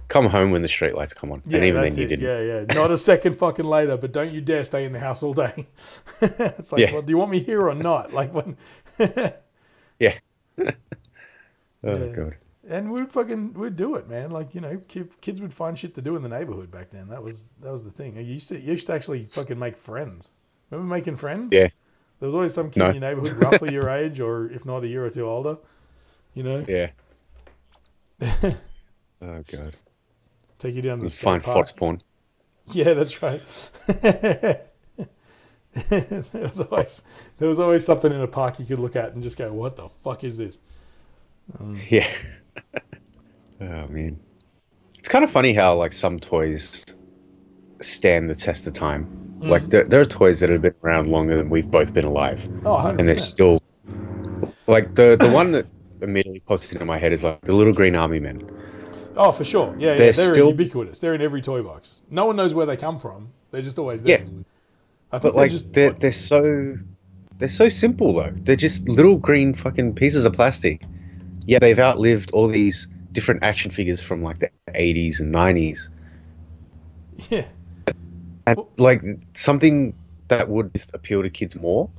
[0.10, 2.18] come home when the street lights come on, Yeah, and even that's then you it.
[2.20, 2.48] didn't.
[2.48, 2.74] Yeah, yeah.
[2.74, 5.68] Not a second fucking later, but don't you dare stay in the house all day.
[6.22, 6.92] it's like, Yeah.
[6.94, 8.12] well, do you want me here or not?
[8.14, 8.58] Like when,
[10.00, 10.16] Yeah.
[10.60, 10.64] oh
[11.84, 12.06] Yeah.
[12.08, 12.36] god.
[12.68, 14.32] and we'd fucking we'd do it, man.
[14.32, 14.80] Like you know,
[15.22, 17.08] kids would find shit to do in the neighborhood back then.
[17.10, 18.16] That was that was the thing.
[18.18, 20.34] You used to you used to actually fucking make friends.
[20.70, 21.54] Remember making friends?
[21.54, 21.70] Yeah.
[22.20, 22.88] There was always some kid No.
[22.90, 25.58] in your neighborhood, roughly your age, or if not a year or two older.
[26.34, 26.90] You know, Yeah.
[28.22, 29.76] oh god.
[30.60, 31.58] Take you down the Let's find park.
[31.58, 32.02] Fox porn.
[32.72, 33.42] Yeah, that's right.
[35.90, 37.02] there was always
[37.40, 39.76] there was always something in a park you could look at and just go, "What
[39.76, 40.60] the fuck is this?"
[41.90, 42.08] Yeah.
[43.60, 44.20] oh man.
[45.00, 46.86] It's kind of funny how like some toys
[47.82, 49.08] stand the test of time.
[49.40, 49.48] Mm.
[49.50, 52.48] Like there, there are toys that have been around longer than we've both been alive,
[52.66, 53.64] Oh, 100 and they're still
[54.68, 55.66] like the the one that
[56.04, 58.48] immediately pops into my head is like the little green army men.
[59.20, 59.76] Oh, for sure.
[59.78, 59.98] Yeah, yeah.
[59.98, 61.00] They're They're still- ubiquitous.
[61.00, 62.02] They're in every toy box.
[62.10, 63.30] No one knows where they come from.
[63.52, 64.20] They're just always there.
[64.20, 64.26] Yeah.
[65.12, 66.78] I think But they're like just they're they're so
[67.38, 68.32] they're so simple though.
[68.34, 70.84] They're just little green fucking pieces of plastic.
[71.46, 75.90] Yeah, they've outlived all these different action figures from like the 80s and 90s.
[77.30, 77.46] yeah.
[78.46, 79.02] And like
[79.34, 79.94] something
[80.28, 81.90] that would just appeal to kids more,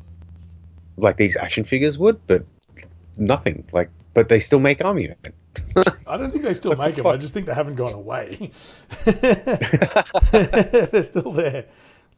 [0.97, 2.45] like these action figures would, but
[3.17, 3.65] nothing.
[3.73, 5.33] Like, but they still make Army Men.
[6.07, 7.07] I don't think they still make them.
[7.07, 8.51] I just think they haven't gone away.
[10.33, 11.67] They're still there.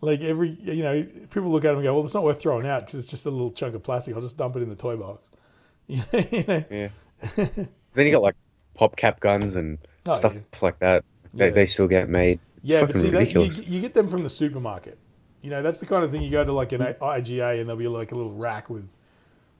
[0.01, 2.67] Like every, you know, people look at them and go, "Well, it's not worth throwing
[2.67, 4.15] out because it's just a little chunk of plastic.
[4.15, 5.31] I'll just dump it in the toy box."
[5.87, 6.03] you
[6.49, 6.65] know?
[6.71, 6.89] Yeah.
[7.37, 8.37] then you got like
[8.75, 10.41] pop cap guns and Oh, stuff yeah.
[10.61, 11.05] like that.
[11.33, 11.53] They, Yeah.
[11.53, 12.41] they still get made.
[12.57, 14.99] It's Yeah, but see, they, you, you get them from the supermarket.
[15.43, 17.05] You know, that's the kind of thing you go to like an hmm.
[17.05, 18.95] IGA and there'll be like a little rack with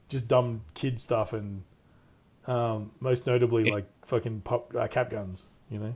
[0.09, 1.63] just dumb kid stuff and
[2.47, 5.47] um, most notably like fucking pop uh, cap guns.
[5.69, 5.95] You know,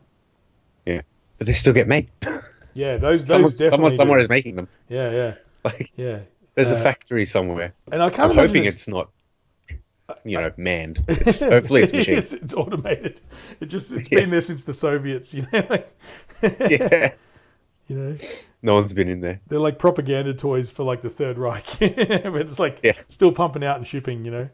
[0.85, 1.01] Yeah,
[1.37, 2.09] but they still get made.
[2.73, 3.69] yeah, those those someone, definitely.
[3.69, 3.95] someone do.
[3.97, 4.67] somewhere is making them.
[4.89, 6.19] Yeah, yeah, Like yeah.
[6.55, 7.73] there's Uh, a factory somewhere.
[7.91, 9.09] And I can't I'm hoping it's, it's not,
[10.23, 11.03] you know, manned.
[11.07, 12.15] It's, hopefully it's machine.
[12.17, 13.21] it's, it's automated.
[13.59, 14.19] It just it's Yeah.
[14.19, 15.33] been there since the Soviets.
[15.35, 15.87] You know, like,
[16.69, 17.13] yeah.
[17.87, 18.15] you know,
[18.63, 19.41] No one's been in there.
[19.47, 22.93] they're like propaganda toys for like the Third Reich, but it's like Yeah.
[23.09, 24.25] still pumping out and shipping.
[24.25, 24.49] You know,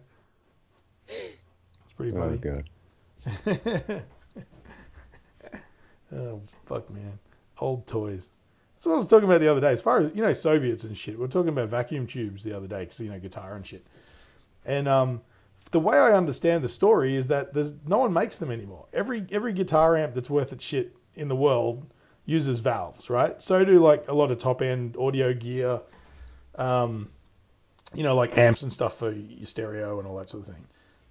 [2.11, 2.37] pretty Oh funny.
[2.37, 4.03] god.
[6.15, 7.17] Oh fuck, man,
[7.59, 8.29] old toys.
[8.75, 9.71] That's what I was talking about the other day.
[9.71, 11.17] As far as you know, Soviets and shit.
[11.17, 13.83] We are talking about vacuum tubes the other day because you know guitar and shit.
[14.63, 15.21] And um,
[15.71, 18.85] the way I understand the story is that there's no one makes them anymore.
[18.93, 21.87] Every every guitar amp that's worth its shit in the world
[22.25, 23.41] uses valves, right?
[23.41, 25.81] So do like a lot of top end audio gear.
[26.55, 27.09] Um,
[27.95, 30.65] you know, like amps and stuff for your stereo and all that sort of thing.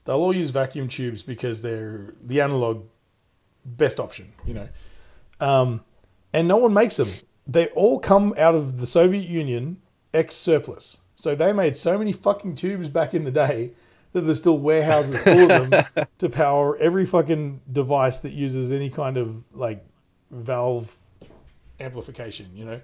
[0.04, 2.86] They'll all use vacuum tubes because they're the analog
[3.64, 4.68] best option, you know.
[5.40, 5.84] Um,
[6.32, 7.08] and no one makes them.
[7.46, 9.80] They all come out of the Soviet Union
[10.12, 10.98] ex surplus.
[11.14, 13.72] So they made so many fucking tubes back in the day
[14.12, 15.84] that there's still warehouses full of them
[16.18, 19.84] to power every fucking device that uses any kind of like
[20.30, 20.96] valve
[21.80, 22.80] amplification, you know.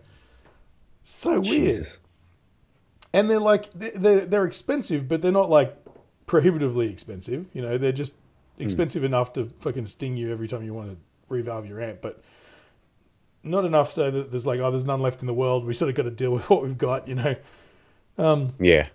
[1.03, 1.89] So weird
[3.13, 5.77] and they're like they're they're expensive, but they're not like
[6.29, 7.47] prohibitively expensive.
[7.53, 8.15] You know, they're just
[8.57, 8.63] hmm.
[8.63, 12.23] expensive enough to fucking sting you every time you want to revalve your amp, but
[13.43, 15.65] not enough so that there's like oh, there's none left in the world.
[15.65, 17.09] We sort of got to deal with what we've got.
[17.09, 17.37] You know,
[18.17, 18.89] um, Yeah.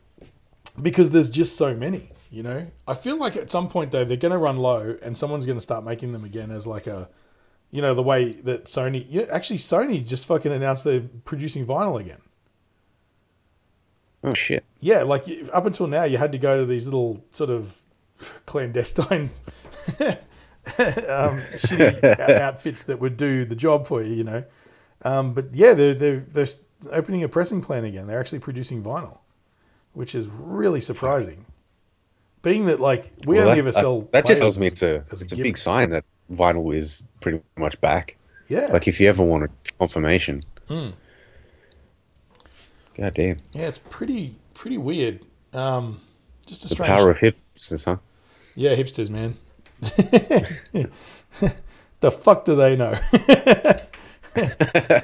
[0.82, 2.10] because there's just so many.
[2.32, 5.16] You know, I feel like at some point though they're going to run low, and
[5.16, 7.08] someone's going to start making them again as like a,
[7.70, 9.06] you know, the way that Sony.
[9.08, 12.22] Yeah, actually, Sony just fucking announced they're producing vinyl again.
[14.24, 14.64] Oh shit.
[14.80, 17.86] Yeah, like up until now, you had to go to these little sort of
[18.46, 19.30] clandestine
[20.00, 24.44] um, shitty outfits that would do the job for you, you know.
[25.02, 26.48] Um, but yeah, they're, they're they're
[26.92, 28.08] opening a pressing plant again.
[28.08, 29.20] They're actually producing vinyl,
[29.94, 31.46] which is really surprising.
[32.42, 34.84] Being that like we Well, only that, ever sell that, that just tells me it's
[34.84, 38.18] a as a it's a big sign that vinyl is pretty much back.
[38.48, 40.42] yeah Like if you ever want a confirmation.
[40.68, 40.94] Mm.
[42.96, 43.38] God damn.
[43.54, 45.22] yeah it's pretty pretty weird.
[45.54, 46.02] Um,
[46.46, 47.98] just a The strange power of hipsters, huh?
[48.56, 49.38] Yeah, hipsters, man.
[52.00, 52.94] the fuck do they know?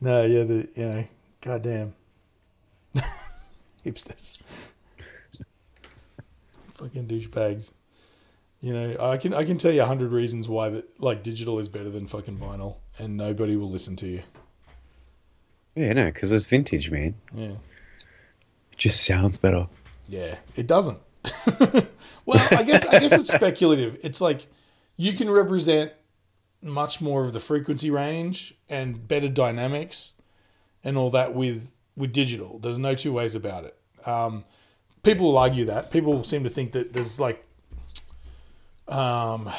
[0.00, 1.04] no, yeah, the you know,
[1.40, 1.94] goddamn
[3.84, 4.38] hipsters,
[6.74, 7.70] fucking douchebags.
[8.60, 11.58] You know, I can I can tell you a hundred reasons why that like digital
[11.58, 14.22] is better than fucking vinyl, and nobody will listen to you.
[15.76, 17.14] Yeah, no, because it's vintage, man.
[17.34, 17.50] Yeah.
[18.72, 19.68] It just sounds better.
[20.08, 20.98] Yeah, it doesn't.
[22.26, 23.98] well, I guess I guess it's speculative.
[24.02, 24.46] It's like
[24.96, 25.92] you can represent
[26.62, 30.14] much more of the frequency range and better dynamics
[30.82, 32.58] and all that with with digital.
[32.58, 33.76] There's no two ways about it.
[34.06, 34.44] Um,
[35.02, 35.90] people will argue that.
[35.90, 37.44] People seem to think that there's like
[38.88, 39.50] um,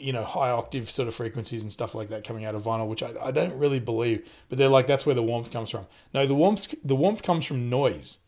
[0.00, 2.88] you know, high octave sort of frequencies and stuff like that coming out of vinyl,
[2.88, 4.28] which I, I don't really believe.
[4.48, 5.86] But they're like that's where the warmth comes from.
[6.14, 8.18] No, the warmth the warmth comes from noise.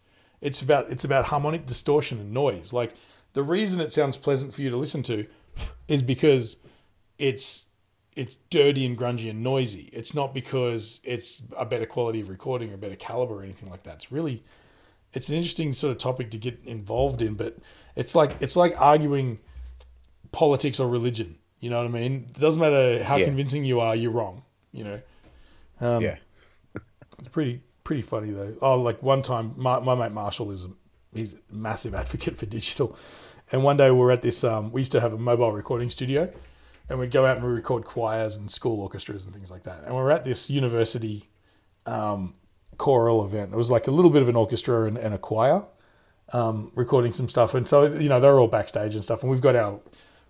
[0.40, 2.72] It's about it's about harmonic distortion and noise.
[2.72, 2.94] Like
[3.32, 5.26] the reason it sounds pleasant for you to listen to
[5.88, 6.56] is because
[7.18, 7.66] it's
[8.14, 9.88] it's dirty and grungy and noisy.
[9.92, 13.84] It's not because it's a better quality of recording or better caliber or anything like
[13.84, 13.94] that.
[13.94, 14.42] It's really
[15.14, 17.56] it's an interesting sort of topic to get involved in, but
[17.96, 19.38] it's like it's like arguing
[20.32, 21.36] politics or religion.
[21.62, 22.26] You know what I mean?
[22.34, 23.24] It doesn't matter how Yeah.
[23.26, 24.42] convincing you are, you're wrong.
[24.72, 25.00] You know.
[25.80, 26.16] Um, yeah.
[27.18, 28.54] It's pretty pretty funny though.
[28.60, 30.70] Oh, like one time, my, my mate Marshall is a,
[31.14, 32.96] he's a massive advocate for digital,
[33.52, 34.42] and one day we were at this.
[34.42, 36.32] Um, we used to have a mobile recording studio,
[36.88, 39.84] and we'd go out and we record choirs and school orchestras and things like that.
[39.84, 41.28] And we are at this university
[41.86, 42.34] um,
[42.76, 43.52] choral event.
[43.52, 45.64] It was like a little bit of an orchestra and, and a choir
[46.32, 47.54] um, recording some stuff.
[47.54, 49.22] And so you know they were all backstage and stuff.
[49.22, 49.78] And we've got our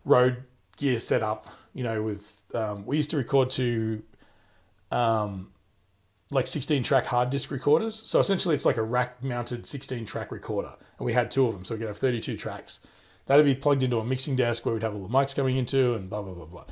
[0.05, 0.45] road
[0.83, 1.47] gear set up.
[1.73, 4.03] You know, with um, we used to record to
[4.90, 5.53] um,
[6.31, 8.03] like 16 track hard disk recorders.
[8.05, 11.55] So essentially, it's like a rack mounted 16 track recorder, and we had two of
[11.55, 12.81] them, so we could have 32 tracks.
[13.27, 15.95] That'd be plugged into a mixing desk where we'd have all the mics coming into,
[15.95, 16.64] and blah blah blah blah.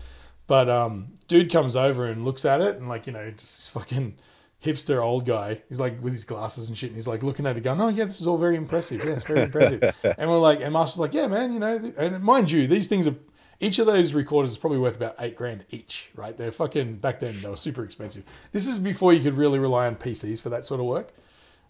[0.46, 3.70] But um, dude comes over and looks at it, and like you know, just this
[3.70, 4.16] fucking
[4.62, 5.62] hipster old guy.
[5.68, 7.88] He's like with his glasses and shit, and he's like looking at it, going, "Oh
[7.88, 9.02] yeah, this is all very impressive.
[9.02, 9.82] Yeah, it's very impressive."
[10.18, 13.08] and we're like, and Marshall's like, "Yeah, man, you know." And mind you, these things
[13.08, 13.14] are
[13.60, 16.36] each of those recorders is probably worth about eight grand each, right?
[16.36, 18.24] They're fucking back then they were super expensive.
[18.52, 21.12] This is before you could really rely on PCs for that sort of work.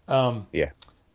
[0.09, 0.70] Um, Yeah.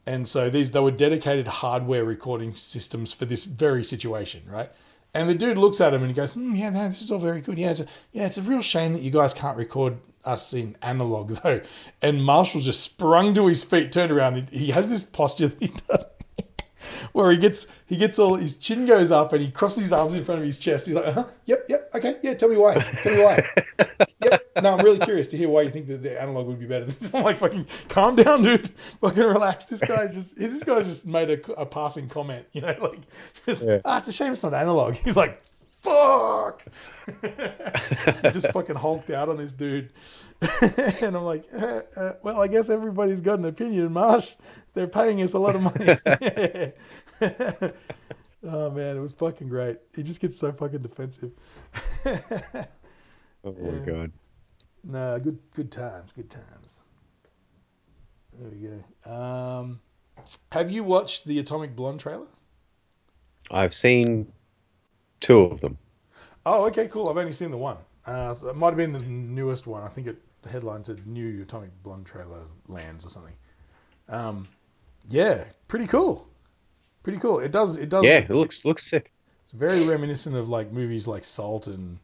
[0.05, 4.69] and so these they were dedicated hardware recording systems for this very situation, right?
[5.13, 7.19] And the dude looks at him and he goes, mm, "Yeah, no, this is all
[7.19, 7.57] very good.
[7.57, 10.75] Yeah, it's a, yeah, it's a real shame that you guys can't record us in
[10.81, 11.61] analog though."
[12.01, 15.59] And Marshall just sprung to his feet, turned around, and he has this posture that
[15.61, 16.05] he does.
[17.13, 20.15] Where he gets he gets all his chin goes up and he crosses his arms
[20.15, 20.87] in front of his chest.
[20.87, 22.75] He's like, uh-huh, yep, yep, okay, yeah, tell me why.
[23.03, 23.47] Tell me why.
[24.23, 24.41] yep.
[24.61, 26.85] No, I'm really curious to hear why you think that the analog would be better
[26.85, 27.13] than this.
[27.13, 28.69] I'm like, fucking calm down, dude.
[29.01, 29.65] Fucking relax.
[29.65, 32.99] This guy's just this guy's just made a, a passing comment, you know, like
[33.45, 33.79] just Yeah.
[33.85, 34.95] ah, it's a shame it's not analog.
[34.95, 35.41] He's like,
[35.85, 36.65] fuck.
[38.33, 39.93] Just fucking hulked out on this dude.
[40.61, 44.35] and I'm like, uh, uh, well, I guess everybody's got an opinion, Marsh.
[44.73, 45.97] They're paying us a lot of money.
[48.43, 49.77] oh man, it was fucking great.
[49.95, 51.31] He just gets so fucking defensive.
[53.43, 54.11] Oh my god.
[54.83, 56.79] No, good good times, good times.
[58.37, 58.83] There we go.
[59.09, 59.79] Um,
[60.51, 62.27] have you watched the Atomic Blonde trailer?
[63.51, 64.31] I've seen
[65.25, 65.77] two of them.
[66.45, 67.09] Oh, okay, cool.
[67.09, 67.77] I've only seen the one.
[68.05, 69.81] Uh, so it might have been the newest one.
[69.81, 70.17] I think it
[70.49, 73.33] headlines a new Atomic Blonde trailer lands or something.
[74.09, 74.47] Um,
[75.09, 76.27] yeah, pretty cool.
[77.01, 77.39] Pretty cool.
[77.39, 77.77] It does.
[77.77, 78.05] It does.
[78.05, 79.11] Yeah, it looks looks sick.
[79.43, 81.99] It's very reminiscent of like movies like Salt and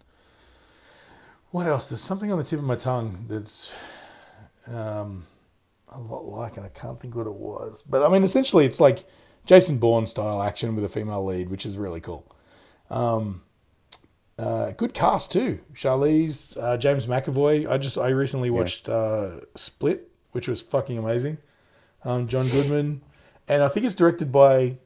[1.51, 1.89] what else?
[1.89, 3.73] There's something on the tip of my tongue that's
[4.67, 5.27] um,
[5.89, 7.83] a lot like, and I can't think what it was.
[7.87, 9.05] But I mean, essentially, it's like
[9.45, 12.25] Jason Bourne style action with a female lead, which is really cool.
[12.91, 13.41] Um,
[14.37, 15.59] uh, good cast too.
[15.73, 17.69] Charlize, uh, James McAvoy.
[17.69, 21.37] I just I recently watched uh, Split, which was fucking amazing.
[22.03, 23.01] Um, John Goodman,
[23.47, 24.77] and I think it's directed by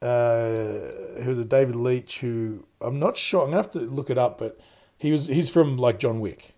[0.00, 3.42] uh, who was a David Leitch, who I'm not sure.
[3.42, 4.58] I'm gonna have to look it up, but
[4.96, 6.54] he was he's from like John Wick.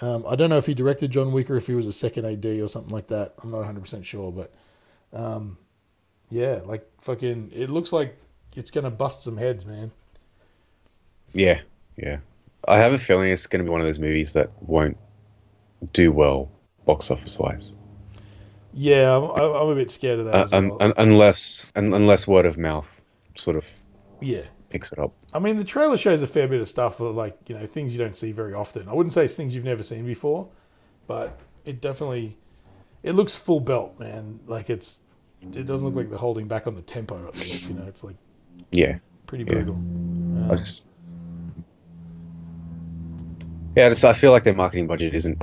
[0.00, 2.26] Um, I don't know if he directed John Wick or if he was a second
[2.26, 3.34] AD or something like that.
[3.42, 4.52] I'm not 100 percent sure, but
[5.12, 5.58] um,
[6.30, 8.18] yeah, like fucking, it looks like
[8.56, 9.92] it's gonna bust some heads, man.
[11.32, 11.60] Yeah,
[11.96, 12.18] yeah.
[12.66, 14.96] I have a feeling it's going to be one of those movies that won't
[15.92, 16.50] do well
[16.84, 17.74] box office wise,
[18.72, 20.78] Yeah, I'm, I'm a bit scared of that uh, un- well.
[20.80, 23.02] un- unless un- unless word of mouth
[23.36, 23.68] sort of
[24.20, 24.44] yeah.
[24.70, 25.12] picks it up.
[25.32, 27.92] I mean, the trailer shows a fair bit of stuff, that, like you know, things
[27.92, 28.88] you don't see very often.
[28.88, 30.48] I wouldn't say it's things you've never seen before,
[31.06, 32.36] but it definitely
[33.02, 34.40] it looks full belt, man.
[34.46, 35.00] Like it's
[35.42, 37.26] it doesn't look like they're holding back on the tempo.
[37.28, 38.16] At least, you know, it's like
[38.70, 39.50] Yeah, pretty Yeah.
[39.52, 39.78] brutal.
[40.50, 40.82] I just
[43.76, 45.38] yeah, I just I feel like their marketing budget isn't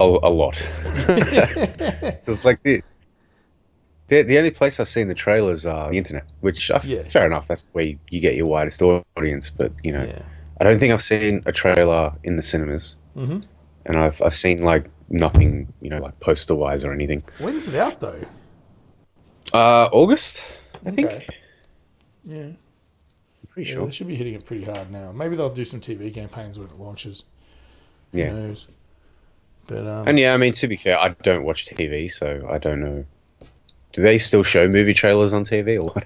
[0.00, 0.56] a, a lot.
[2.26, 2.82] It's like the,
[4.08, 7.02] the the only place I've seen the trailers are the internet, which uh, Yeah.
[7.02, 7.46] fair enough.
[7.48, 9.50] That's where you, you get your widest audience.
[9.50, 10.22] But you know, Yeah.
[10.60, 13.40] I don't think I've seen a trailer in the cinemas, hmm
[13.86, 17.22] and I've I've seen like nothing, you know, like poster wise or anything.
[17.38, 18.20] When's it out though?
[19.52, 20.42] Uh, August,
[20.84, 21.28] I think.
[22.24, 22.48] Yeah.
[23.50, 23.86] Pretty Yeah, sure.
[23.86, 25.12] they should be hitting it pretty hard now.
[25.12, 27.24] Maybe they'll do some TV campaigns when it launches.
[28.12, 28.32] Who Yeah.
[28.32, 28.66] knows?
[29.66, 32.58] But um, And yeah, I mean, to be fair, I don't watch TV, so I
[32.58, 33.04] don't know.
[33.92, 36.04] Do they still show movie trailers on TV or what?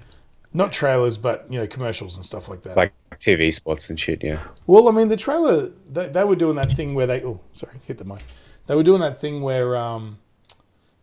[0.53, 2.77] not trailers, but you know, commercials and stuff like that.
[2.77, 4.39] Like TV spots and shit, yeah.
[4.67, 7.79] Well, I mean, the trailer they, they were doing that thing where they oh sorry
[7.87, 8.23] hit the mic.
[8.67, 10.19] They were doing that thing where um,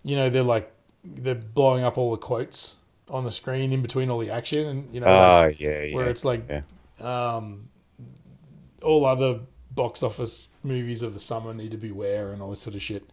[0.03, 0.71] you know, they're like
[1.03, 2.77] they're blowing up all the quotes
[3.09, 5.95] on the screen in between all the action, and you know, Ah, like, yeah, yeah.
[5.95, 6.61] where it's like yeah.
[7.35, 7.69] um,
[8.81, 9.39] all other
[9.71, 13.09] box office movies of the summer need to beware and all this sort of shit.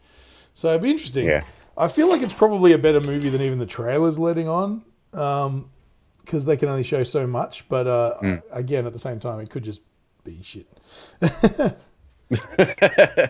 [0.55, 1.27] So it'd be interesting.
[1.27, 1.45] Yeah.
[1.77, 6.45] I feel like it's probably a better movie than even the trailers letting on, because
[6.45, 7.69] they can only show so much.
[7.69, 8.35] But uh, Hmm.
[8.51, 9.81] again, at the same time, it could just
[10.25, 10.67] be shit.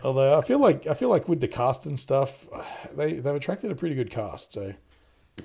[0.04, 2.46] Although I feel like I feel like with the cast and stuff,
[2.96, 4.52] they they've attracted a pretty good cast.
[4.52, 4.74] So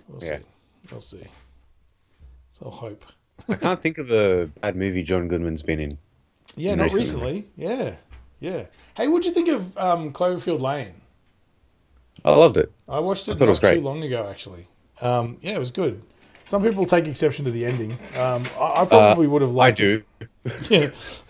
[0.07, 0.37] we'll Yeah.
[0.39, 0.43] see.
[0.91, 1.23] We'll see.
[2.51, 3.05] So I'll hope.
[3.49, 5.97] I can't think of a bad movie John Goodman's been in.
[6.55, 7.33] Yeah, not Recently.
[7.33, 7.45] recently.
[7.55, 7.95] Yeah,
[8.39, 8.65] yeah.
[8.95, 10.93] Hey, what'd you think of um, Cloverfield Lane?
[12.25, 12.71] I loved it.
[12.89, 13.75] I watched it it not was great.
[13.75, 14.67] too long ago, actually.
[15.01, 16.01] Um, yeah, it was good.
[16.45, 17.91] Some people take exception to the ending.
[18.17, 19.79] Um, I, I probably would have liked.
[19.79, 20.03] I do.
[20.69, 20.91] Yeah.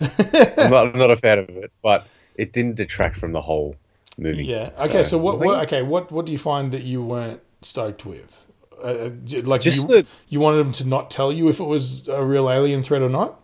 [0.56, 2.06] I'm not, I'm not a fan of it, but
[2.36, 3.74] it didn't detract from the whole
[4.16, 4.44] movie.
[4.44, 4.70] Yeah.
[4.78, 5.02] Okay.
[5.02, 5.64] So, what, what?
[5.64, 5.82] Okay.
[5.82, 6.12] What?
[6.12, 8.46] What do you find that you weren't stoked with?
[8.82, 9.10] Uh, Uh,
[9.44, 12.22] like Just you, the- you wanted them to not tell you if it was a
[12.24, 13.40] real alien threat or not.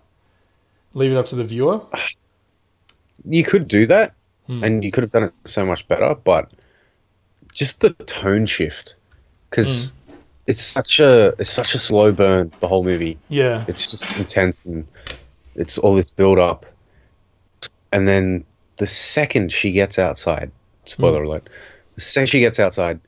[0.94, 1.80] Leave it up to the viewer.
[3.24, 4.12] you could do that,
[4.46, 4.62] Hmm.
[4.62, 6.14] and you could have done it so much better.
[6.14, 6.50] But
[7.52, 8.94] just the tone shift,
[9.50, 10.14] because Hmm.
[10.46, 12.52] it's such a it's such a slow burn.
[12.60, 13.64] The whole movie, Yeah.
[13.66, 14.86] it's just intense, and
[15.56, 16.66] it's all this build up,
[17.92, 18.44] and then
[18.76, 20.50] the second she gets outside,
[20.84, 21.28] spoiler Hmm.
[21.30, 21.48] alert,
[21.94, 23.00] the second she gets outside,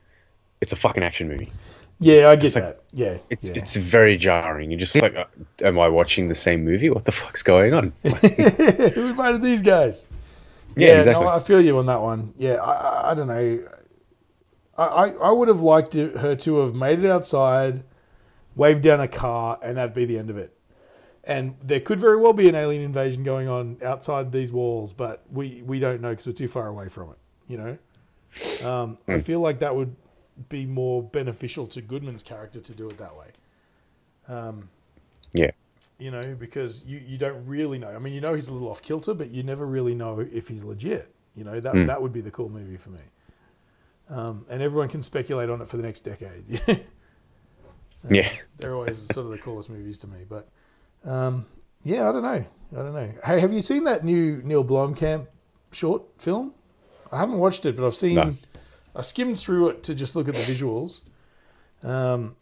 [0.61, 1.53] it's a fucking action movie.
[1.99, 2.29] Yeah.
[2.29, 2.81] I get like- that.
[2.93, 3.19] Yeah.
[3.31, 3.55] It's yeah.
[3.57, 4.71] it's very jarring.
[4.71, 5.25] You're just like, uh,
[5.63, 6.91] am I watching the same movie?
[6.91, 7.93] What the fuck's going on?
[8.03, 10.07] Who invited these guys?
[10.77, 11.25] Yeah, Yeah, exactly.
[11.25, 12.33] no, I feel you on that one.
[12.37, 13.67] Yeah, I, I, I don't know.
[14.79, 17.83] I, I, I would have liked it, her to have made it outside,
[18.55, 20.53] waved down a car, and that'd be the end of it.
[21.25, 25.25] And there could very well be an alien invasion going on outside these walls, but
[25.31, 27.19] we, we don't know because we're too far away from it.
[27.49, 27.57] You
[28.63, 29.97] know, um, I feel like that would
[30.49, 33.26] be more beneficial to Goodman's character to do it that way.
[34.28, 34.68] Um,
[35.32, 35.51] yeah,
[35.99, 37.89] you know, because you, you don't really know.
[37.95, 40.49] I mean, you know he's a little off kilter, but you never really know if
[40.49, 41.12] he's legit.
[41.34, 41.87] You know, that Mm.
[41.87, 43.01] that would be the cool movie for me.
[44.09, 46.61] Um, and everyone can speculate on it for the next decade.
[48.11, 48.28] yeah.
[48.59, 50.18] They're always sort of the coolest movies to me.
[50.28, 50.49] But
[51.05, 51.47] um,
[51.82, 52.28] yeah, I don't know.
[52.72, 53.12] I don't know.
[53.24, 55.26] Hey, have you seen that new Neil Blomkamp
[55.72, 56.53] short film?
[57.12, 58.14] I haven't watched it, but I've seen.
[58.16, 58.34] No.
[58.97, 61.01] I skimmed through it to just look at the visuals.
[61.83, 62.35] Um,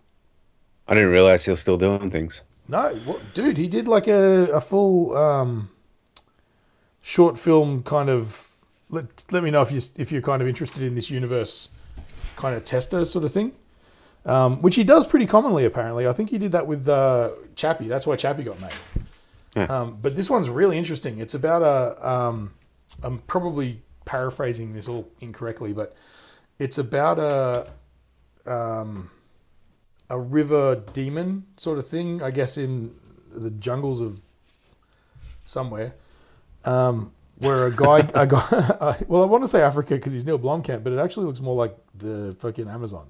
[0.86, 2.42] I didn't realize he was still doing things.
[2.68, 5.70] No, what, dude, he did like a, a full um,
[7.02, 8.50] short film kind of.
[8.90, 11.68] Let, let me know if you if you're kind of interested in this universe
[12.36, 13.52] kind of tester sort of thing,
[14.24, 16.06] um, which he does pretty commonly apparently.
[16.06, 17.88] I think he did that with uh, Chappie.
[17.88, 18.70] That's why Chappie got made.
[19.56, 19.64] Yeah.
[19.64, 21.18] Um, but this one's really interesting.
[21.18, 22.08] It's about a.
[22.08, 22.54] Um,
[23.02, 25.96] I'm probably paraphrasing this all incorrectly, but
[26.58, 27.70] it's about a.
[28.46, 29.10] Um,
[30.10, 32.94] a river demon sort of thing, I guess, in
[33.34, 34.20] the jungles of
[35.46, 35.94] somewhere,
[36.64, 38.46] um, where a guy, a guy,
[38.80, 41.40] uh, well, I want to say Africa because he's Neil Blomkamp, but it actually looks
[41.40, 43.08] more like the fucking Amazon.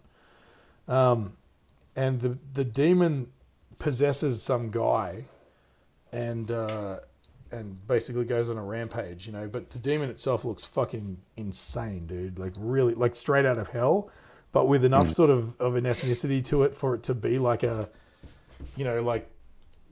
[0.87, 1.37] Um,
[1.97, 3.29] and the the demon
[3.79, 5.27] possesses some guy,
[6.13, 7.01] and uh,
[7.55, 9.49] and basically goes on a rampage, you know.
[9.49, 12.39] But the demon itself looks fucking insane, dude.
[12.39, 14.11] Like really, like straight out of hell
[14.55, 17.65] but with enough sort of, of an ethnicity to it for it to be like
[17.65, 17.91] a,
[18.77, 19.29] you know, like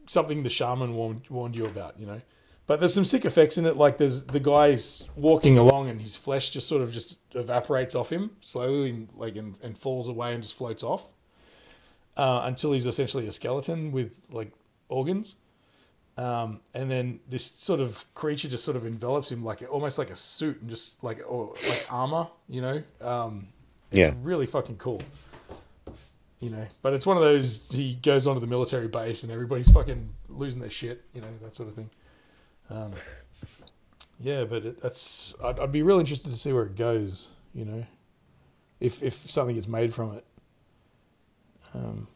[0.07, 2.23] something the shaman warned, warned you about, you know.
[2.69, 3.77] But there's some sick effects in it.
[3.77, 8.11] Like there's the guy's walking along and his flesh just sort of just evaporates off
[8.11, 11.09] him slowly, and, like and, and falls away and just floats off
[12.17, 14.53] uh, until he's essentially a skeleton with like
[14.89, 15.35] organs.
[16.19, 20.11] Um, and then this sort of creature just sort of envelops him like almost like
[20.11, 22.83] a suit and just like or like armor, you know.
[23.01, 23.49] Um,
[23.91, 24.15] it's Yeah.
[24.23, 25.01] really fucking cool.
[26.41, 29.71] You know, but it's one of those he goes onto the military base and everybody's
[29.71, 31.89] fucking losing their shit, you know, that sort of thing.
[32.69, 32.93] Um,
[34.21, 37.65] yeah, but it, that's I'd, I'd be real interested to see where it goes, you
[37.65, 37.87] know,
[38.81, 40.25] if if something gets made from it.
[41.75, 42.09] Um,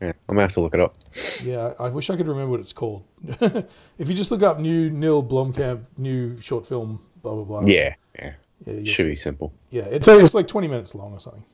[0.00, 0.94] Yeah, I'm gonna have to look it up.
[1.42, 3.06] yeah, I wish I could remember what it's called.
[3.26, 7.60] if you just look up new Neil Blomkamp new short film, blah blah blah.
[7.66, 8.34] Yeah, yeah,
[8.64, 9.10] yeah, should see.
[9.10, 9.52] be simple.
[9.70, 9.84] yeah.
[9.84, 11.44] It's it's like twenty minutes long or something.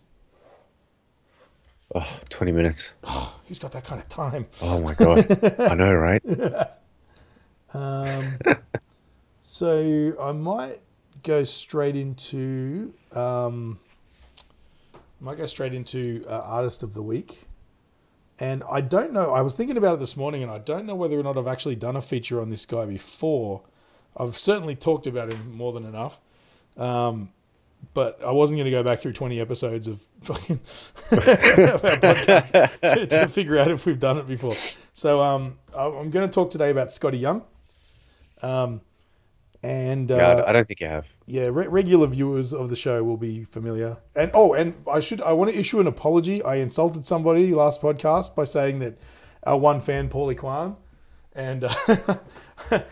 [1.97, 2.95] Oh, 20 minutes.
[3.47, 4.47] Who's got that kind of time?
[4.61, 6.23] Oh my god, I know, right?
[7.75, 8.39] Um,
[9.43, 10.79] so I might
[11.25, 13.81] go straight into um,
[15.19, 17.49] might go straight into uh, artist of the week,
[18.39, 19.32] and I don't know.
[19.32, 21.47] I was thinking about it this morning, and I don't know whether or not I've
[21.47, 23.62] actually done a feature on this guy before.
[24.16, 26.18] I've certainly talked about him more than enough,
[26.76, 27.30] um,
[27.93, 30.59] but I wasn't going to go back through twenty episodes of fucking
[31.11, 34.55] podcast to, to figure out if we've done it before.
[34.95, 37.45] So um, I'm going to talk today about Skottie Young.
[38.43, 38.80] Um,
[39.65, 41.07] and uh, Yeah, I I don't think you have.
[41.27, 43.97] yeah, re- regular viewers of the show will be familiar.
[44.15, 46.43] And oh, and I should I want to issue an apology.
[46.43, 48.99] I insulted somebody last podcast by saying that
[49.45, 50.77] our one fan, Paulie Kwan,
[51.35, 51.75] and uh,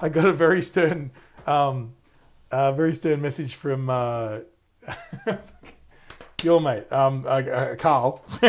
[0.00, 1.10] I got a very stern,
[1.46, 1.94] um,
[2.50, 4.40] very stern message from uh,
[6.42, 8.24] your mate, um, uh, uh, Carl,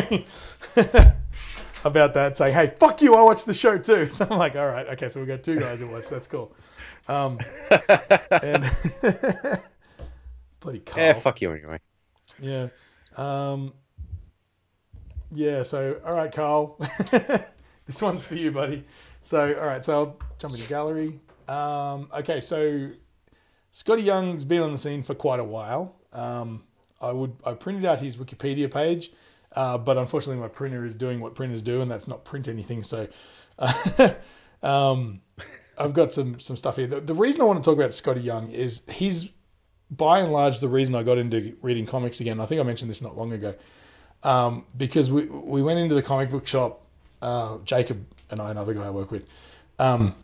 [1.84, 3.16] about that, saying, "Hey, fuck you!
[3.16, 5.60] I watched the show too." So I'm like, "All right, okay, so we got two
[5.60, 6.10] guys who watched.
[6.10, 6.54] That's cool."
[7.08, 7.40] Um,
[8.32, 8.64] and
[10.60, 11.06] bloody Carl.
[11.06, 11.80] Yeah, fuck you anyway.
[12.40, 12.68] Yeah.
[13.16, 13.74] Um,
[15.32, 16.78] yeah, so, all right, Carl.
[17.86, 18.86] this one's for you, buddy.
[19.22, 21.20] So, all right, so I'll jump into gallery.
[21.48, 22.90] Um, okay, so
[23.74, 25.96] Skottie Young's been on the scene for quite a while.
[26.14, 26.64] Um,
[27.02, 29.12] I would I printed out his Wikipedia page,
[29.52, 32.84] uh, but unfortunately my printer is doing what printers do, and that's not print anything.
[32.84, 33.08] So,
[34.64, 35.22] um,
[35.78, 36.88] I've got some some stuff here.
[36.88, 39.32] The, the reason I want to talk about Skottie Young is he's
[39.92, 42.40] by and large the reason I got into reading comics again.
[42.40, 43.56] I think I mentioned this not long ago,
[44.24, 46.82] um, because we we went into the comic book shop.
[47.22, 49.26] Uh, Jacob and I, another guy I work with,
[49.80, 50.16] um,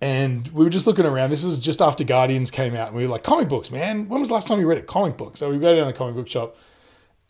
[0.00, 1.30] and we were just looking around.
[1.30, 4.08] This is just after Guardians came out, and we were like, "Comic books, man!
[4.08, 5.92] When was the last time you read a comic book?" So we go down to
[5.92, 6.56] the comic book shop,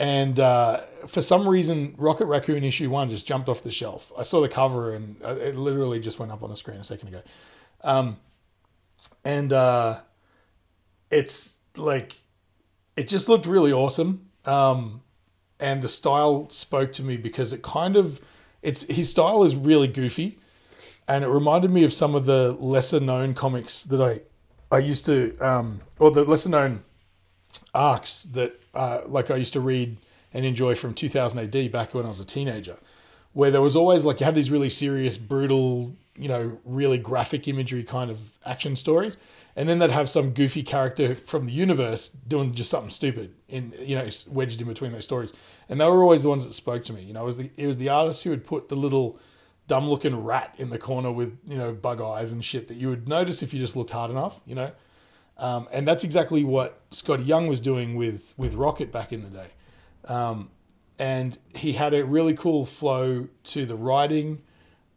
[0.02, 4.10] and uh, for some reason, Rocket Raccoon issue one just jumped off the shelf.
[4.18, 6.84] I saw the cover, and uh, it literally just went up on the screen a
[6.84, 7.22] second ago.
[7.84, 8.16] Um,
[9.24, 10.00] and uh,
[11.08, 12.16] it's like
[12.96, 14.28] it just looked really awesome.
[14.44, 15.02] Um,
[15.60, 18.20] and the style spoke to me because it kind of
[18.60, 20.36] it's his style is really goofy,
[21.06, 24.22] and it reminded me of some of the lesser known comics that I
[24.74, 26.82] I used to um, or the lesser known
[27.74, 29.96] arcs that uh, like I used to read
[30.32, 32.78] and enjoy from 2000 AD back when I was a teenager,
[33.32, 37.46] where there was always like you had these really serious, brutal, you know, really graphic
[37.48, 39.16] imagery kind of action stories,
[39.56, 43.74] and then they'd have some goofy character from the universe doing just something stupid in
[43.78, 45.32] you know wedged in between those stories,
[45.68, 47.02] and they were always the ones that spoke to me.
[47.02, 49.18] You know, it was the it was the artist who would put the little
[49.68, 52.88] dumb looking rat in the corner with you know bug eyes and shit that you
[52.88, 54.40] would notice if you just looked hard enough.
[54.46, 54.72] You know.
[55.42, 59.28] Um, and that's exactly what Skottie Young was doing with with Rocket back in the
[59.28, 59.48] day.
[60.04, 60.50] Um,
[61.00, 64.40] and he had a really cool flow to the writing.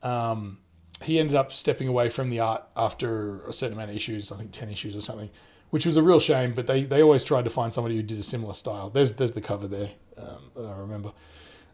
[0.03, 0.59] Um,
[1.01, 4.37] he ended up stepping away from the art after a certain amount of issues, I
[4.37, 5.31] think 10 issues or something,
[5.71, 8.19] which was a real shame, but they, they always tried to find somebody who did
[8.19, 8.91] a similar style.
[8.91, 11.11] There's, there's the cover there um, that I remember.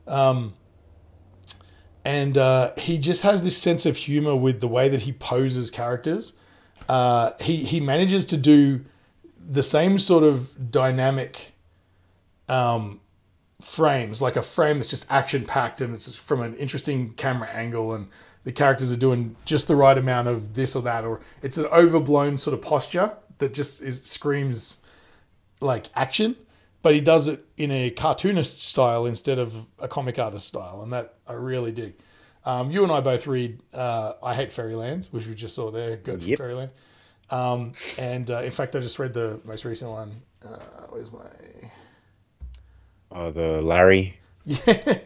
[0.07, 0.53] Um,
[2.05, 5.69] and uh, he just has this sense of humor with the way that he poses
[5.69, 6.33] characters.
[6.89, 8.85] Uh, he, he manages to do
[9.49, 11.53] the same sort of dynamic
[12.47, 12.99] um,
[13.61, 17.93] frames, like a frame that's just action packed and it's from an interesting camera angle
[17.93, 18.07] and
[18.43, 21.65] the characters are doing just the right amount of this or that, or it's an
[21.67, 24.79] overblown sort of posture that just is screams
[25.59, 26.35] like action,
[26.81, 30.91] but he does it in a cartoonist style instead of a comic artist style, and
[30.91, 31.93] that I really dig.
[32.45, 35.97] Um, you and I both read uh, I Hate Fairyland, which we just saw there.
[35.97, 36.37] Good Yep.
[36.37, 36.71] for Fairyland.
[37.29, 40.21] Um, and uh, in fact, I just read the most recent one.
[40.45, 40.57] Uh,
[40.89, 41.19] where's my
[43.11, 44.99] Oh, the Larry yeah?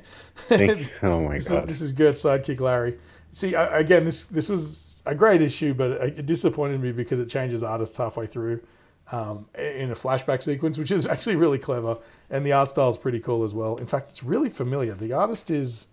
[1.02, 1.68] oh my This is, god.
[1.68, 2.98] this is good, sidekick Larry.
[3.32, 7.28] See, I, again, this this was a great issue, but it disappointed me because it
[7.30, 8.62] changes artists halfway through
[9.12, 11.98] um, in a flashback sequence, which is actually really clever,
[12.30, 13.78] and the art style is pretty cool as well.
[13.78, 14.94] In fact, it's really familiar.
[14.94, 15.88] The artist is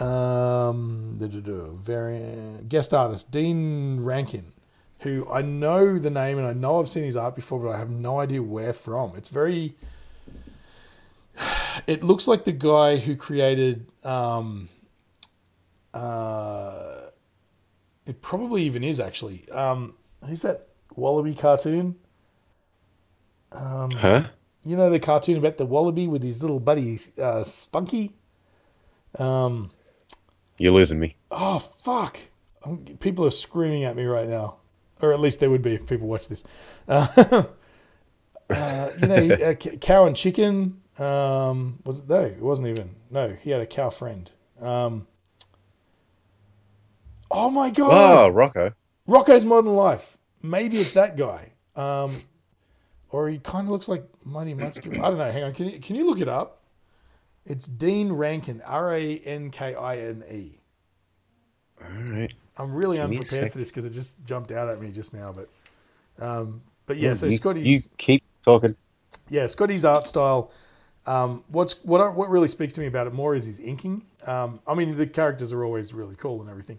[0.00, 4.52] um, variant guest artist Dean Rankine,
[5.00, 7.78] who I know the name and I know I've seen his art before, but I
[7.78, 9.14] have no idea where from.
[9.16, 9.76] It's very.
[11.86, 13.86] It looks like the guy who created.
[14.04, 14.68] Um,
[15.94, 17.10] uh,
[18.04, 19.48] it probably even is actually.
[19.50, 19.94] Um,
[20.26, 21.94] who's that Wallaby cartoon?
[23.52, 24.24] Huh?
[24.64, 28.16] You know the cartoon about the Wallaby with his little buddy uh, Spunky.
[29.18, 29.70] Um,
[30.60, 31.16] You're losing me.
[31.30, 32.18] oh fuck!
[33.00, 34.56] People are screaming at me right now,
[35.00, 36.44] or at least they would be if people watch this.
[36.86, 37.06] Uh,
[38.50, 40.82] uh, you know, uh, cow and chicken.
[40.98, 42.20] Um, was it no?
[42.20, 42.94] It wasn't even.
[43.10, 44.30] No, he had a cow friend.
[44.60, 45.06] Um,
[47.30, 48.28] oh my god!
[48.28, 48.74] Oh, Rocko.
[49.08, 50.18] Rocko's Modern Life.
[50.42, 51.52] Maybe it's that guy.
[51.74, 52.20] Um,
[53.08, 54.98] or he kind of looks like Mighty Muskie.
[54.98, 55.30] I don't know.
[55.30, 55.54] Hang on.
[55.54, 56.59] Can you, can you look it up?
[57.50, 58.62] It's Dean Rankine.
[58.64, 60.60] R A N K I N E.
[61.82, 62.32] All right.
[62.56, 65.32] I'm really a unprepared for this because it just jumped out at me just now.
[65.32, 65.48] But
[66.24, 68.76] um, but yeah, so you, Skottie's You keep talking.
[69.28, 70.52] yeah, Skottie's art style.
[71.06, 74.04] Um, what's what I, what really speaks to me about it more is his inking.
[74.26, 76.78] Um, I mean, the characters are always really cool and everything,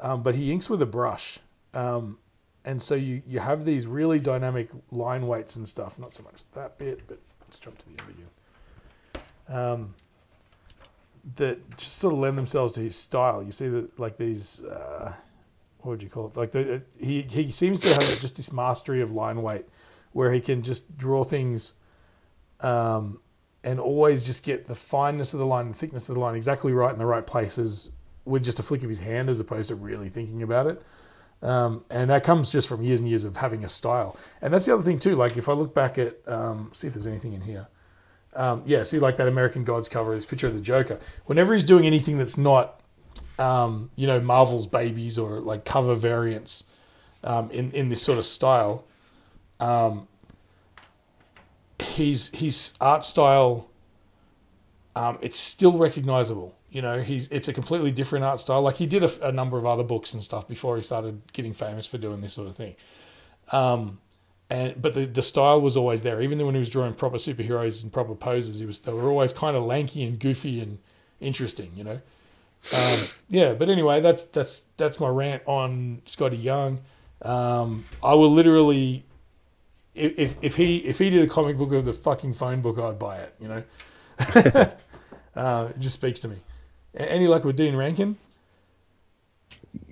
[0.00, 1.40] um, but he inks with a brush,
[1.74, 2.18] um,
[2.64, 5.98] and so you you have these really dynamic line weights and stuff.
[5.98, 8.28] Not so much that bit, but let's jump to the end again.
[9.48, 9.94] Um,
[11.34, 13.42] that just sort of lend themselves to his style.
[13.42, 14.62] You see that like these.
[14.62, 15.14] Uh,
[15.80, 16.36] what would you call it?
[16.36, 19.66] Like the he he seems to have just this mastery of line weight,
[20.12, 21.74] where he can just draw things,
[22.60, 23.20] um,
[23.62, 26.72] and always just get the fineness of the line, the thickness of the line exactly
[26.72, 27.92] right in the right places
[28.24, 30.82] with just a flick of his hand, as opposed to really thinking about it.
[31.42, 34.16] Um, and that comes just from years and years of having a style.
[34.42, 35.14] And that's the other thing too.
[35.14, 37.68] Like if I look back at, um, see if there's anything in here.
[38.36, 41.00] Um, yeah, see like that American Gods cover, this picture of the Joker.
[41.24, 42.80] Whenever he's doing anything that's not
[43.38, 46.64] um, you know, Marvel's babies or like cover variants
[47.24, 48.84] um, in in this sort of style.
[49.60, 50.08] um,
[51.78, 53.68] his his art style,
[54.94, 56.54] um, it's still recognizable.
[56.70, 58.62] You know, he's it's a completely different art style.
[58.62, 61.52] Like he did a, a number of other books and stuff before he started getting
[61.52, 62.76] famous for doing this sort of thing.
[63.52, 64.00] Um,
[64.48, 66.20] and but the, the style was always there.
[66.20, 69.32] Even when he was drawing proper superheroes and proper poses, he was they were always
[69.32, 70.78] kind of lanky and goofy and
[71.20, 71.72] interesting.
[71.74, 72.00] You know.
[72.74, 76.80] Um, yeah, but anyway, that's that's that's my rant on Skottie Young.
[77.22, 79.04] Um, I will literally,
[79.94, 82.98] if if he if he did a comic book of the fucking phone book, I'd
[82.98, 83.34] buy it.
[83.40, 83.62] You know,
[85.36, 86.36] uh, it just speaks to me.
[86.96, 88.16] Any luck with Dean Rankine?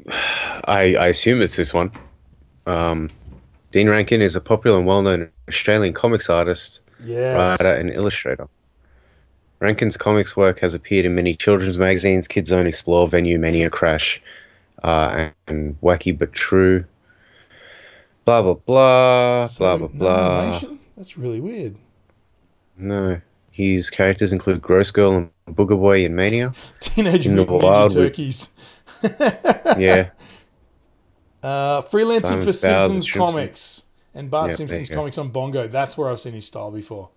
[0.08, 1.92] I, I assume it's this one.
[2.66, 3.10] Um,
[3.74, 7.36] Dean Rankine is a popular and well-known Australian comics artist, Yes.
[7.60, 8.46] writer, and illustrator.
[9.58, 14.22] Rankine's comics work has appeared in many children's magazines: Kids Zone, Explore, Venue, Mania, Crash,
[14.84, 16.84] uh, and Wacky but True.
[18.24, 20.70] Blah blah blah So, blah blah blah.
[20.96, 21.74] That's really weird.
[22.78, 23.20] No,
[23.50, 26.52] his characters include Gross Girl and Booger Boy in Mania.
[26.78, 28.50] Teenage In Mutant Ninja with- Turkeys.
[29.76, 30.10] Yeah,
[31.44, 33.10] Uh, freelancing Simon for Simpsons Simpsons.
[33.12, 33.84] comics
[34.14, 35.66] and Bart there Simpson's comics on Bongo.
[35.66, 37.10] That's where I've seen his style before.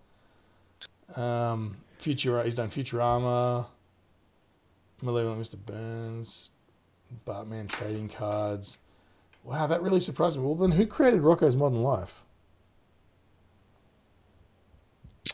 [1.15, 3.67] Um, Futura, he's done Futurama,
[5.01, 5.55] Malevolent Mr.
[5.65, 6.51] Burns,
[7.23, 8.79] Batman trading cards.
[9.45, 10.43] Wow, that really surprised me.
[10.43, 12.23] Well, then who created Rocko's Modern Life?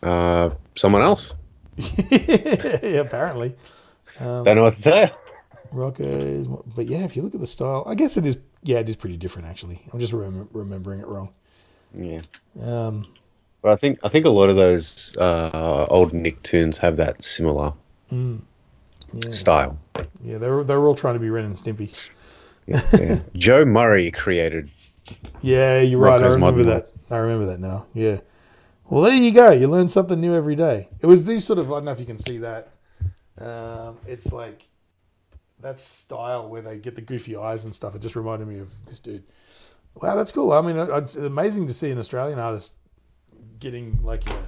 [0.04, 1.34] uh, someone else.
[1.78, 3.56] yeah, apparently.
[4.20, 5.10] Um, Don't know what to tell you.
[5.74, 8.38] Rocko's, but yeah, if you look at the style, I guess it is.
[8.64, 9.82] Yeah, it is pretty different actually.
[9.92, 11.30] I'm just remem- remembering it wrong.
[11.94, 12.22] Yeah.
[12.62, 13.08] Um,
[13.62, 17.74] But I think I think a lot of those uh, old Nicktoons have that similar
[18.12, 18.40] mm,
[19.14, 19.78] yeah, style.
[20.24, 22.10] yeah, they were they were all trying to be Ren and Stimpy.
[22.68, 23.20] Yeah.
[23.36, 24.70] Joe Murray created.
[25.42, 26.22] Yeah, you're right.
[26.22, 26.88] I remember that.
[27.12, 27.88] I remember that now.
[27.94, 28.20] Yeah.
[28.90, 29.52] Well, there you go.
[29.52, 30.88] You learn something new every day.
[31.02, 31.72] It was these sort of.
[31.72, 32.70] I don't know if you can see that.
[33.38, 34.68] Um, it's like
[35.64, 37.96] that style where they get the goofy eyes and stuff.
[37.96, 39.24] It just reminded me of this dude.
[39.96, 40.52] Wow, that's cool.
[40.52, 42.76] I mean, it's amazing to see an Australian artist
[43.60, 44.48] getting like a,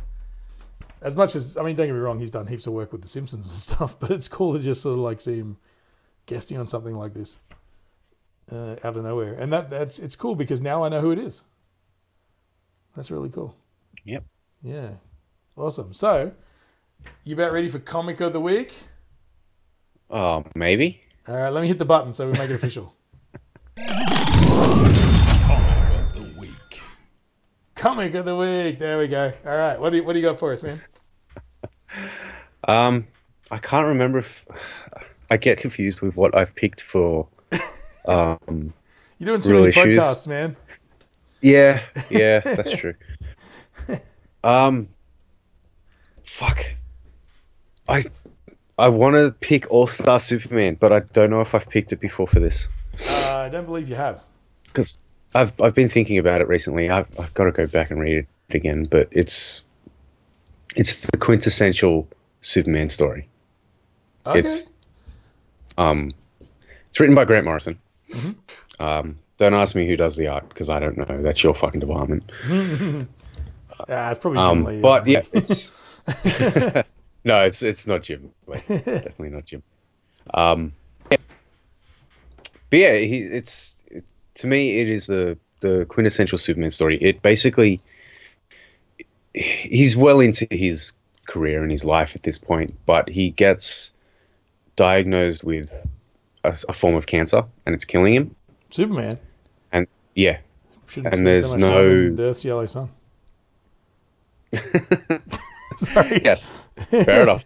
[1.01, 3.01] as much as I mean, don't get me wrong, he's done heaps of work with
[3.01, 5.57] The Simpsons and stuff, but it's cool to just sort of like see him
[6.25, 7.37] guesting on something like this
[8.51, 11.19] uh, out of nowhere, and that that's it's cool because now I know who it
[11.19, 11.43] is.
[12.95, 13.55] That's really cool.
[14.05, 14.23] Yep.
[14.63, 14.89] Yeah,
[15.57, 15.93] awesome.
[15.93, 16.31] So,
[17.23, 18.73] you about ready for comic of the week?
[20.09, 21.01] Oh, maybe.
[21.27, 22.93] All right, let me hit the button so we make it official.
[23.75, 24.95] Comic
[25.95, 26.81] of the week.
[27.75, 28.77] comic of the week.
[28.79, 29.31] There we go.
[29.45, 30.81] All right, what do you, what do you got for us, man?
[32.67, 33.07] Um,
[33.51, 34.45] I can't remember if
[35.31, 37.27] I get confused with what I've picked for.
[38.07, 38.71] Um,
[39.17, 39.97] You're doing too Real many issues.
[39.97, 40.55] podcasts, man.
[41.41, 42.93] yeah, yeah, that's true.
[44.43, 44.89] Um,
[46.21, 46.63] fuck.
[47.87, 48.03] I
[48.77, 51.99] I want to pick All Star Superman, but I don't know if I've picked it
[51.99, 52.67] before for this
[53.09, 54.23] Uh, I don't believe you have.
[54.65, 54.97] because
[55.33, 56.89] I've I've been thinking about it recently.
[56.89, 59.63] I've I've got to go back and read it again, but it's
[60.75, 62.07] it's the quintessential
[62.41, 63.27] Superman story.
[64.25, 64.39] Okay.
[64.39, 64.65] It's-
[65.77, 66.09] Um,
[66.87, 67.77] it's written by Grant Morrison.
[68.79, 71.21] Um, don't ask me who does the art because I don't know.
[71.21, 72.23] That's your fucking department.
[73.89, 74.79] Ah, it's probably Jim Um, Lee.
[74.81, 75.13] but something.
[75.13, 75.99] yeah, it's
[77.25, 78.31] no, it's it's not Jim.
[78.45, 79.63] Like, definitely not Jim.
[80.33, 80.71] Um,
[81.11, 81.17] yeah.
[82.69, 84.05] but yeah, he, it's it,
[84.35, 86.97] to me it is the the quintessential Superman story.
[87.01, 87.81] It basically
[89.33, 90.93] he's well into his
[91.27, 93.91] career and his life at this point, but he gets
[94.75, 95.71] diagnosed with
[96.43, 98.35] a, a form of cancer and it's killing him.
[98.69, 99.17] Superman
[99.71, 100.39] And yeah,
[100.87, 102.89] shouldn't And there's so much time in no- the Earth's yellow sun.
[105.77, 106.21] Sorry.
[106.23, 106.51] yes,
[106.89, 107.45] fair enough.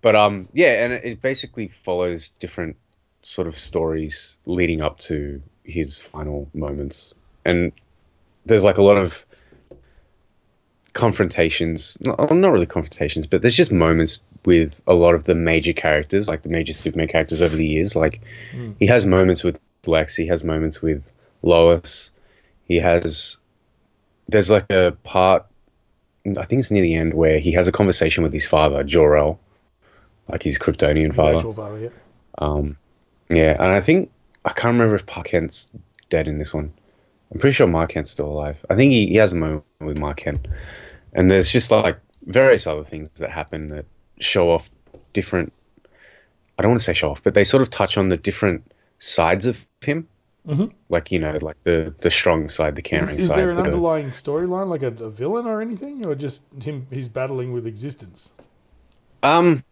[0.00, 2.76] But um, yeah, and it, it basically follows different
[3.22, 7.72] sort of stories leading up to his final moments, and
[8.46, 9.24] there's like a lot of
[10.92, 11.96] confrontations.
[12.00, 16.28] Not, not really confrontations, but there's just moments with a lot of the major characters,
[16.28, 17.96] like the major Superman characters over the years.
[17.96, 18.20] Like
[18.78, 22.10] he has moments with Lex, he has moments with Lois,
[22.66, 23.38] he has.
[24.28, 25.46] There's like a part
[26.36, 29.38] I think it's near the end where he has a conversation with his father, Jor-El,
[30.28, 31.52] like his Kryptonian His father.
[31.52, 31.88] father, yeah.
[32.38, 32.76] Um,
[33.30, 34.10] yeah, and I think
[34.44, 35.68] I can't remember if Pa Kent's
[36.10, 36.72] dead in this one.
[37.32, 38.64] I'm pretty sure Ma Kent's still alive.
[38.70, 40.48] I think he, he has a moment with Ma Kent,
[41.12, 43.86] and there's just like various other things that happen that
[44.18, 44.70] show off
[45.12, 45.52] different.
[46.58, 48.72] I don't want to say show off, but they sort of touch on the different
[48.98, 50.08] sides of him
[50.88, 53.30] Like you know, like the the strong side, the Is, caring is side.
[53.30, 56.86] Is there an the- underlying storyline, like a, a villain or anything, or just him?
[56.90, 58.32] He's battling with existence.
[59.22, 59.62] Um,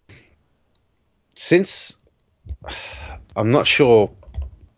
[1.35, 1.97] since
[3.37, 4.11] I'm not sure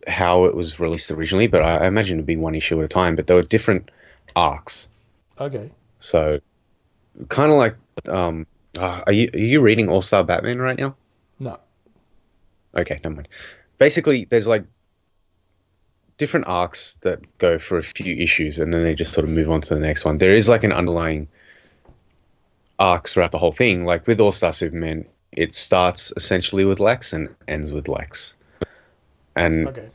[0.07, 2.87] how it was released originally, but I, I imagine it'd be one issue at a
[2.87, 3.15] time.
[3.15, 3.89] But there were different
[4.35, 4.87] arcs,
[5.39, 5.69] Okay.
[5.99, 6.39] so
[7.27, 7.75] kind of like
[8.07, 8.45] um,
[8.77, 10.95] uh, are you are you reading All Star Batman right now?
[11.39, 11.59] No.
[12.77, 13.27] Okay, never mind.
[13.79, 14.63] Basically, there's like
[16.19, 19.49] different arcs that go for a few issues, and then they just sort of move
[19.49, 20.19] on to the next one.
[20.19, 21.27] There is like an underlying
[22.77, 23.85] arc throughout the whole thing.
[23.85, 28.35] Like with All Star Superman, it starts essentially with Lex and ends with Lex,
[29.35, 29.89] and Okay.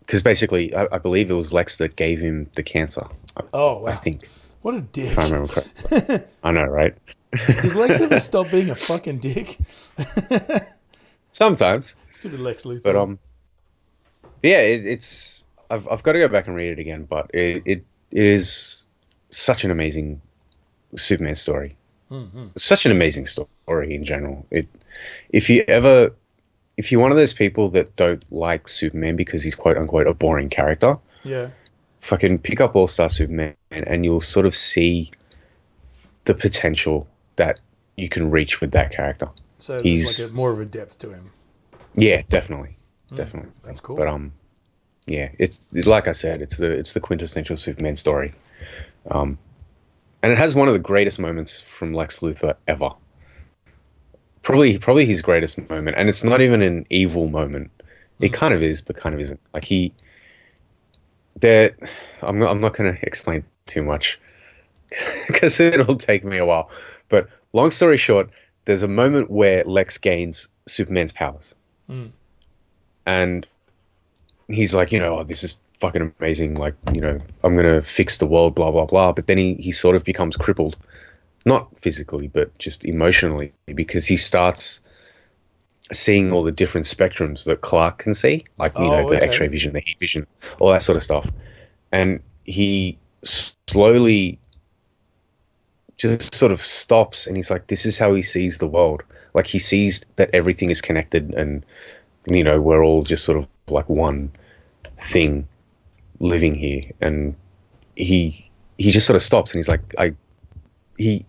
[0.00, 3.06] because basically, I, I believe it was Lex that gave him the cancer.
[3.52, 3.90] Oh wow.
[3.92, 4.26] I think,
[4.62, 5.06] What a dick.
[5.12, 6.20] if I remember correctly.
[6.42, 6.94] I know, right?
[7.62, 9.58] Does Lex ever stop being a fucking dick?
[11.30, 11.96] Sometimes.
[12.12, 12.82] Stupid Lex Luthor.
[12.84, 13.18] But um,
[14.44, 17.04] yeah, it, it's I've I've got to go back and read it again.
[17.04, 18.86] But it, it is
[19.30, 20.20] such an amazing
[20.94, 21.76] Superman story.
[22.10, 22.48] Mm-hmm.
[22.56, 24.46] Such an amazing story in general.
[24.50, 24.68] It
[25.30, 26.12] if you ever
[26.76, 30.14] if you're one of those people that don't like Superman because he's quote unquote a
[30.14, 31.50] boring character, yeah.
[32.00, 35.10] fucking pick up All Star Superman and you'll sort of see
[36.24, 37.60] the potential that
[37.96, 39.28] you can reach with that character.
[39.58, 41.30] So He's- like a, more of a depth to him.
[41.94, 42.76] Yeah, definitely,
[43.12, 43.50] definitely.
[43.64, 43.96] That's cool.
[43.96, 44.32] But um,
[45.06, 48.32] yeah, it's it- like I said, it's the it's the quintessential Superman story,
[49.10, 49.38] um,
[50.22, 52.90] and it has one of the greatest moments from Lex Luthor ever.
[54.42, 57.70] Probably probably his greatest moment, and it's not even an evil moment.
[58.20, 59.40] It kind of is, but kind of isn't.
[59.52, 59.92] Like he,
[61.40, 61.76] there,
[62.22, 64.20] I'm not I'm not going to explain too much
[65.26, 66.70] because it'll take me a while.
[67.08, 68.30] But long story short,
[68.66, 71.54] there's a moment where Lex gains Superman's powers
[73.06, 73.46] and
[74.48, 76.54] he's like, you know, oh, this is fucking amazing.
[76.54, 79.12] Like, you know, I'm gonna fix the world, blah blah blah.
[79.12, 80.76] But then he he sort of becomes crippled,
[81.44, 84.80] not physically, but just emotionally, because he starts
[85.92, 89.26] seeing all the different spectrums that Clark can see, like you know, Oh, the okay.
[89.26, 90.26] X-ray vision, the heat vision,
[90.58, 91.30] all that sort of stuff,
[91.92, 94.38] and he slowly
[95.96, 99.02] just sort of stops and he's like this is how he sees the world
[99.32, 101.64] like he sees that everything is connected and
[102.26, 104.30] you know we're all just sort of like one
[104.98, 105.46] thing
[106.20, 106.82] living here.
[107.00, 107.34] And
[107.96, 110.12] he he just sort of stops and he's like i
[110.98, 111.24] he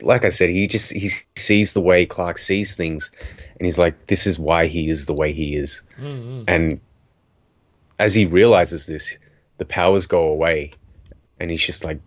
[0.00, 3.12] like i said he just he sees the way clark sees things
[3.56, 5.82] and he's like this is why he is the way he is.
[5.98, 6.44] Mm-hmm.
[6.48, 6.80] And
[7.98, 9.16] as he realizes this
[9.58, 10.72] the powers go away
[11.38, 12.00] and he's just like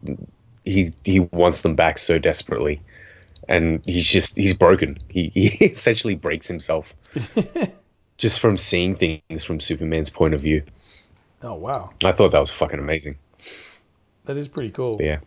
[0.66, 2.82] he he wants them back so desperately
[3.48, 4.98] and he's just he's broken.
[5.10, 6.94] He, he essentially breaks himself
[8.18, 10.64] just from seeing things from superman's point of view.
[11.44, 13.16] Oh wow, i thought that was fucking amazing.
[14.26, 14.98] That is pretty cool.
[14.98, 15.20] but yeah.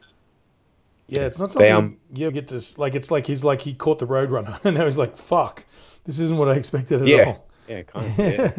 [1.11, 2.95] Yeah, it's not something um, you get to like.
[2.95, 5.65] It's like he's like he caught the Roadrunner, and now he's like, "Fuck,
[6.05, 7.25] this isn't what I expected at yeah.
[7.25, 8.51] all." yeah kind of yeah.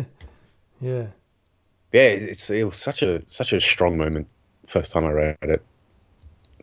[0.81, 1.07] Yeah,
[1.91, 4.27] yeah it's it was such a such a strong moment
[4.67, 5.63] first time i read it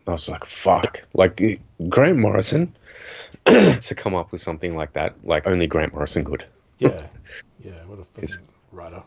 [0.07, 2.73] i was like fuck like grant morrison
[3.45, 6.45] to come up with something like that like only grant morrison could
[6.79, 7.07] yeah,
[7.63, 7.71] yeah.
[7.87, 9.01] What a fucking writer.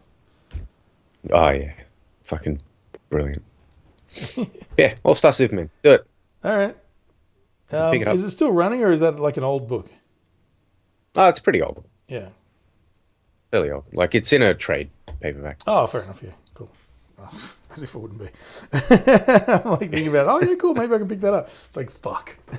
[1.30, 1.72] Oh yeah,
[2.24, 2.60] fucking
[3.08, 3.42] brilliant.
[4.76, 5.70] yeah, All Star Superman.
[5.84, 6.06] Do it.
[6.42, 6.76] All right.
[7.70, 9.88] Um, it is it still running, or is that like an old book?
[11.14, 12.30] Oh, it's pretty old, Yeah.
[13.52, 13.84] fairly old.
[13.92, 14.90] Like it's in a trade
[15.20, 15.60] paperback.
[15.68, 16.22] Oh, fair enough.
[16.24, 16.70] Yeah, cool.
[17.72, 18.26] As if it wouldn't be.
[18.72, 20.74] I'm like thinking about, oh yeah, cool.
[20.74, 21.48] Maybe I can pick that up.
[21.66, 22.36] It's like fuck.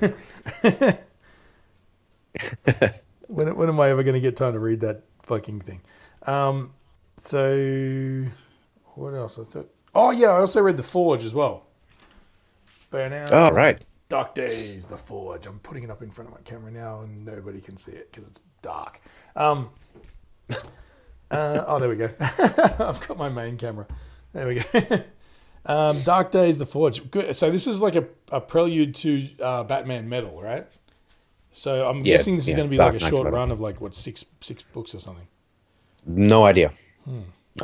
[3.28, 5.82] when when am I ever going to get time to read that fucking thing?
[6.22, 6.72] Um,
[7.16, 8.24] so
[8.94, 9.38] what else?
[9.38, 9.70] I thought.
[9.94, 11.66] Oh yeah, I also read The Forge as well.
[13.32, 13.84] Oh right.
[14.08, 15.46] Dark Days, The Forge.
[15.46, 18.12] I'm putting it up in front of my camera now, and nobody can see it
[18.12, 19.00] because it's dark.
[19.36, 19.70] Um,
[21.30, 22.10] uh, oh, there we go.
[22.20, 23.86] I've got my main camera.
[24.32, 24.98] There we go.
[25.66, 27.10] um, Dark Days, The Forge.
[27.10, 27.36] Good.
[27.36, 30.66] So this is like a, a prelude to uh, Batman Metal, right?
[31.52, 33.38] So I'm Yeah, guessing this is going to be Dark like a Knight's short Metal.
[33.38, 35.26] run of like what six six books or something.
[36.06, 36.70] No idea.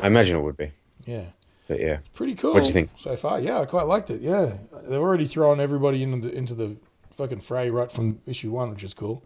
[0.03, 0.71] I imagine it would be,
[1.07, 1.25] Yeah.
[1.69, 1.99] but yeah.
[2.13, 2.53] Pretty cool.
[2.53, 2.91] What'd you think?
[2.97, 3.41] so far?
[3.41, 4.21] Yeah, I quite liked it.
[4.21, 4.53] Yeah,
[4.87, 6.77] they've already thrown everybody into the into the
[7.13, 9.25] fucking fray right from issue one, which is cool.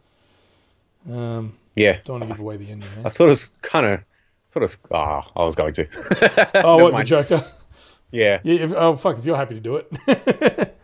[1.10, 1.98] Um, Yeah.
[2.04, 4.00] don't want to give away the ending I thought it was kind of.
[4.52, 4.78] Thought it was.
[4.92, 5.86] Ah, I was going to.
[6.64, 7.02] Oh, what the.
[7.04, 7.42] Joker?
[8.10, 8.40] Yeah.
[8.44, 8.64] Yeah.
[8.64, 9.18] If, oh, fuck!
[9.18, 9.88] If you're happy to do it.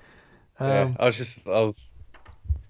[0.60, 0.80] yeah.
[0.82, 1.46] um, I was just.
[1.46, 1.94] I was.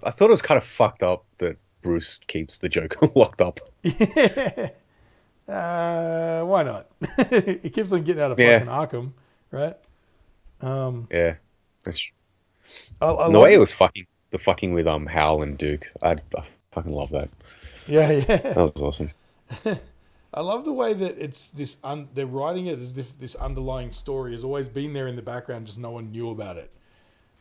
[0.03, 3.61] I thought it was kind of fucked up that Bruce keeps the Joker locked up.
[5.49, 6.89] Uh, why not?
[7.31, 8.59] he keeps on getting out of Yeah.
[8.65, 9.13] fucking Arkham,
[9.51, 9.77] right?
[10.61, 11.35] Um, Yeah.
[11.85, 12.11] That's,
[13.01, 15.91] I, I the way it- it was fucking the fucking with um Hal and Duke,
[16.03, 16.43] I, I
[16.73, 17.31] fucking love that.
[17.87, 18.25] Yeah, yeah.
[18.37, 19.11] That was awesome.
[20.33, 21.79] I love the way that it's this.
[21.83, 25.23] Un, they're writing it as if this underlying story has always been there in the
[25.23, 26.71] background, just no one knew about it.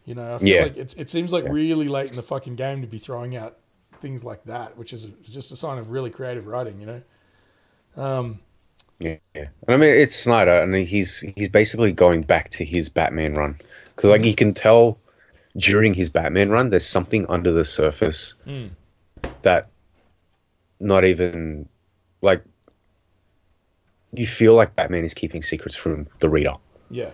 [0.06, 0.64] You know, I feel Yeah.
[0.64, 3.58] like it's, it seems like really late in the fucking game to be throwing out
[4.00, 6.80] things like that, which is just a sign of really creative writing.
[6.80, 8.40] You know, um,
[9.00, 9.48] Yeah, yeah.
[9.68, 13.58] And I mean, it's Snyder, and he's he's basically going back to his Batman run
[13.96, 14.98] because, like, you can tell
[15.58, 18.70] during his Batman run, there's something under the surface Mm.
[19.42, 19.68] that
[20.80, 21.68] not even
[22.22, 22.44] like
[24.14, 26.54] you feel like Batman is keeping secrets from the reader.
[26.90, 27.10] yeah,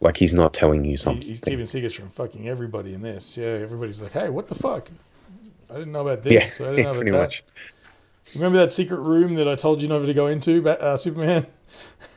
[0.00, 1.26] Like he's not telling you something.
[1.26, 3.36] he's keeping secrets from fucking everybody in this.
[3.36, 4.90] Yeah, everybody's like, hey, what the fuck?
[5.70, 6.60] I didn't know about yeah, this.
[6.60, 7.18] I didn't know about pretty that.
[7.20, 7.44] much.
[8.34, 11.46] Remember that secret room that I told you never to go into, Bat- uh, Superman?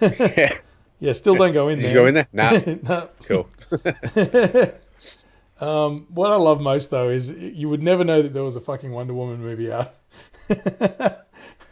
[0.02, 0.58] yeah.
[1.00, 1.92] Yeah, still don't go in Did there.
[1.92, 2.28] you go in there?
[2.32, 2.52] Nah.
[2.82, 3.10] no.
[3.24, 3.50] Cool.
[5.60, 8.62] Um, what I love most though is you would never know that there was a
[8.62, 9.94] fucking Wonder Woman movie out.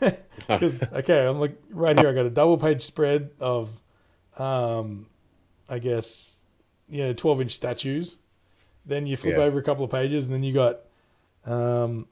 [0.47, 2.09] Because okay, I'm like right here.
[2.09, 3.69] I got a double page spread of,
[4.37, 5.05] um,
[5.69, 6.39] I guess,
[6.89, 8.17] you know, 12 inch statues.
[8.85, 9.43] Then you flip Yeah.
[9.43, 10.79] over a couple of pages, and then you got
[11.45, 12.07] um,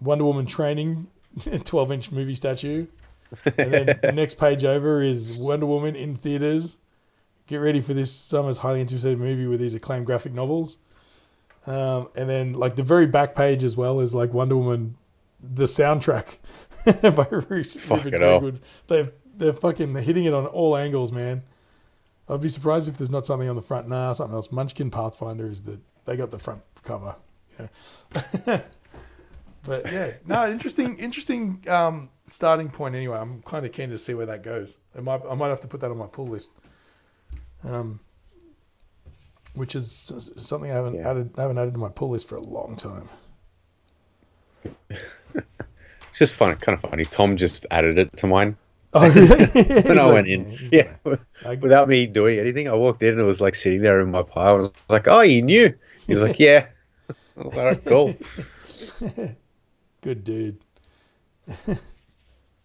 [0.00, 1.08] Wonder Woman training,
[1.64, 2.86] 12 inch movie statue.
[3.44, 6.78] And then the next page over is Wonder Woman in theaters.
[7.46, 10.78] Get ready for this summer's highly anticipated movie with these acclaimed graphic novels.
[11.66, 14.96] Um, and then like the very back page as well is like Wonder Woman,
[15.42, 16.38] the soundtrack
[17.02, 18.40] by Rupert Fuck it all.
[18.40, 18.60] Greenwood.
[18.86, 21.42] They're they're fucking hitting it on all angles, man.
[22.28, 23.88] I'd be surprised if there's not something on the front.
[23.88, 24.50] Nah, something else.
[24.50, 27.16] Munchkin Pathfinder is the they got the front cover.
[27.58, 27.68] You
[28.46, 28.60] know?
[29.64, 32.94] but yeah, no, interesting, interesting um, starting point.
[32.94, 34.78] Anyway, I'm kind of keen to see where that goes.
[34.96, 36.52] I might I might have to put that on my pull list.
[37.64, 38.00] Um,
[39.54, 41.10] which is something I haven't Yeah.
[41.10, 43.08] added haven't added to my pull list for a long time.
[46.16, 47.04] It's just fun, kind of funny.
[47.04, 48.56] Tom just added it to mine
[48.94, 50.46] Oh, when I went in.
[50.46, 53.82] Mm, yeah, I- without me doing anything, I walked in and it was like sitting
[53.82, 54.54] there in my pile.
[54.54, 55.74] I was like, "Oh, you knew?"
[56.06, 56.68] He's like, "Yeah."
[57.10, 59.34] I was like, "All right, cool."
[60.00, 60.56] Good dude.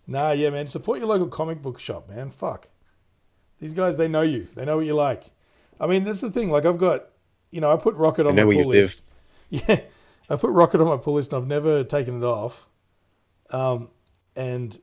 [0.07, 0.67] nah, yeah, man.
[0.67, 2.29] Support your local comic book shop, man.
[2.29, 2.69] Fuck.
[3.59, 4.47] These guys, they know you.
[4.55, 5.23] They know what you like.
[5.77, 6.49] I mean, that's the thing.
[6.51, 7.07] Like, I've got,
[7.49, 9.03] you know, I put Rocket on my pull list.
[9.51, 9.63] live.
[9.67, 9.79] Yeah,
[10.29, 12.67] I put Rocket on my pull list, and I've never taken it off.
[13.51, 13.89] Um,
[14.35, 14.79] and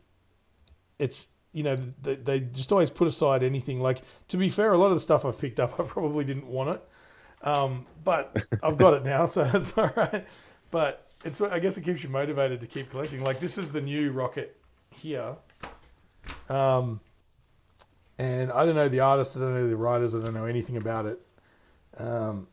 [0.98, 3.80] it's you know they, they just always put aside anything.
[3.80, 6.46] Like to be fair, a lot of the stuff I've picked up, I probably didn't
[6.46, 10.26] want it, um, but I've got it now, so it's all right.
[10.70, 13.22] But it's I guess it keeps you motivated to keep collecting.
[13.22, 14.56] Like this is the new Rocket
[14.94, 15.36] here.
[16.48, 17.00] Um,
[18.18, 20.76] and I don't know the artist, I don't know the writers, I don't know anything
[20.76, 21.20] about it.
[21.96, 22.48] Um,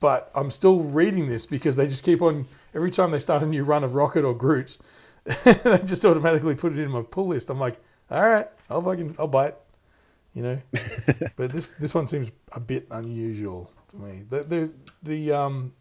[0.00, 3.46] but I'm still reading this because they just keep on every time they start a
[3.46, 4.76] new run of Rocket or Groot,
[5.44, 7.50] they just automatically put it in my pull list.
[7.50, 7.78] I'm like,
[8.10, 9.60] all right, I'll fucking I'll buy it,
[10.34, 10.58] you know.
[11.36, 14.22] but this this one seems a bit unusual to me.
[14.28, 14.72] The the
[15.02, 15.72] the um,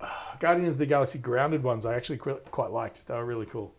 [0.40, 3.06] Guardians of the Galaxy grounded ones I actually quite, liked.
[3.06, 3.74] They were really cool.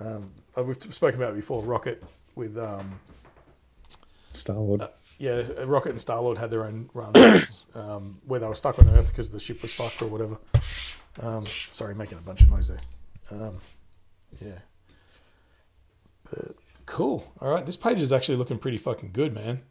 [0.00, 1.62] Um, uh, we've spoken about it before.
[1.62, 2.02] Rocket
[2.34, 2.98] with um,
[4.32, 4.82] Star Lord.
[5.18, 8.88] yeah, Rocket and Star Lord had their own runs um, where they were stuck on
[8.88, 10.38] Earth because the ship was fucked or whatever.
[11.20, 12.80] Um, sorry, making a bunch of noise there.
[13.30, 13.58] Um,
[14.40, 14.58] yeah,
[16.30, 16.56] but
[16.86, 17.32] cool.
[17.40, 19.62] All right, this page is actually looking pretty fucking good, man.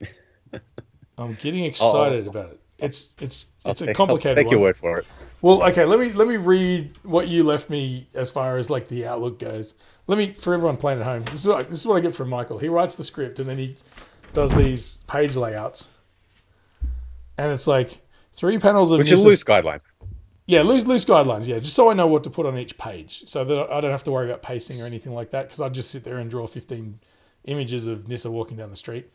[1.18, 2.60] I'm getting excited about it.
[2.78, 4.52] It's it's I'll it's a take, complicated I'll take one.
[4.52, 5.06] your word for it.
[5.40, 8.88] Well, okay, let me let me read what you left me as far as like
[8.88, 9.74] the outlook goes.
[10.06, 11.22] Let me for everyone playing at home.
[11.24, 12.58] This is what this is what I get from Michael.
[12.58, 13.76] He writes the script and then he
[14.32, 15.88] does these page layouts,
[17.38, 18.00] and it's like
[18.32, 19.92] three panels of Which is loose guidelines.
[20.46, 21.46] Yeah, loose loose guidelines.
[21.46, 23.90] Yeah, just so I know what to put on each page, so that I don't
[23.90, 25.44] have to worry about pacing or anything like that.
[25.46, 27.00] Because I just sit there and draw fifteen
[27.44, 29.10] images of Nissa walking down the street.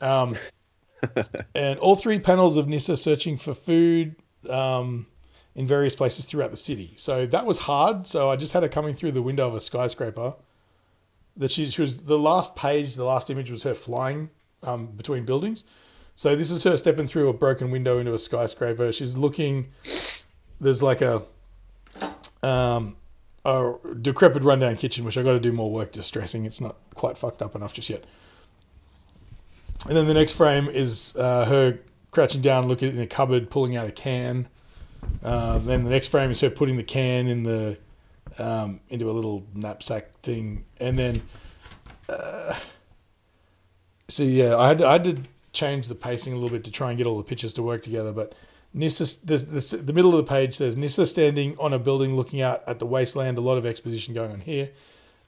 [0.00, 0.36] Um,
[1.54, 4.16] and all three panels of Nissa searching for food
[4.48, 5.06] um,
[5.54, 6.94] in various places throughout the city.
[6.96, 8.06] So that was hard.
[8.06, 10.34] So I just had her coming through the window of a skyscraper.
[11.36, 14.30] That she, she was the last page, the last image was her flying
[14.62, 15.64] um, between buildings.
[16.14, 18.92] So this is her stepping through a broken window into a skyscraper.
[18.92, 19.72] She's looking.
[20.62, 21.24] There's like a
[22.40, 22.96] um,
[23.44, 26.44] a decrepit rundown kitchen, which I've got to do more work distressing.
[26.44, 28.04] It's not quite fucked up enough just yet.
[29.88, 31.80] And then the next frame is uh, her
[32.12, 34.48] crouching down, looking in a cupboard, pulling out a can.
[35.24, 37.76] Um, then the next frame is her putting the can in the
[38.38, 41.22] um, into a little knapsack thing, and then.
[42.08, 42.54] Uh,
[44.06, 46.90] so yeah, I had I had to change the pacing a little bit to try
[46.90, 48.32] and get all the pictures to work together, but.
[48.74, 52.62] Nissa, this, the middle of the page says Nissa standing on a building looking out
[52.66, 53.36] at the wasteland.
[53.36, 54.70] A lot of exposition going on here.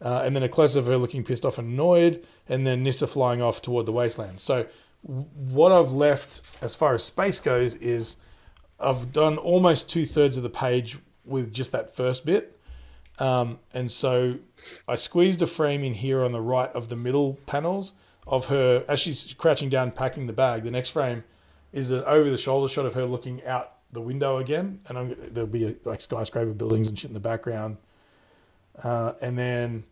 [0.01, 3.41] Uh, and then a close of her looking pissed off annoyed, and then Nissa flying
[3.41, 4.41] off toward the wasteland.
[4.41, 4.67] So,
[5.03, 8.17] what I've left as far as space goes is
[8.81, 12.59] I've done almost two thirds of the page with just that first bit.
[13.19, 14.39] Um, and so
[14.89, 17.93] I squeezed a frame in here on the right of the middle panels
[18.27, 20.65] of her as she's crouching down packing the bag.
[20.65, 21.25] The next frame
[21.75, 25.17] is an over the shoulder shot of her looking out the window again, and I'm,
[25.31, 27.77] there'll be like skyscraper buildings and shit in the background.
[28.83, 29.85] Uh, and then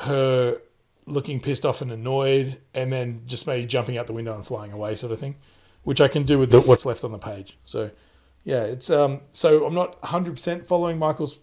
[0.00, 0.60] her
[1.06, 4.72] looking pissed off and annoyed, and then just maybe jumping out the window and flying
[4.72, 5.36] away, sort of thing,
[5.82, 7.58] which I can do with the, what's left on the page.
[7.64, 7.90] So,
[8.44, 9.20] yeah, it's um.
[9.30, 11.38] So I'm not 100 percent following Michael's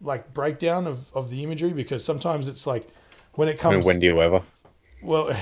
[0.00, 2.86] like breakdown of, of the imagery because sometimes it's like
[3.32, 4.42] when it I mean, comes when do you ever?
[5.02, 5.36] well,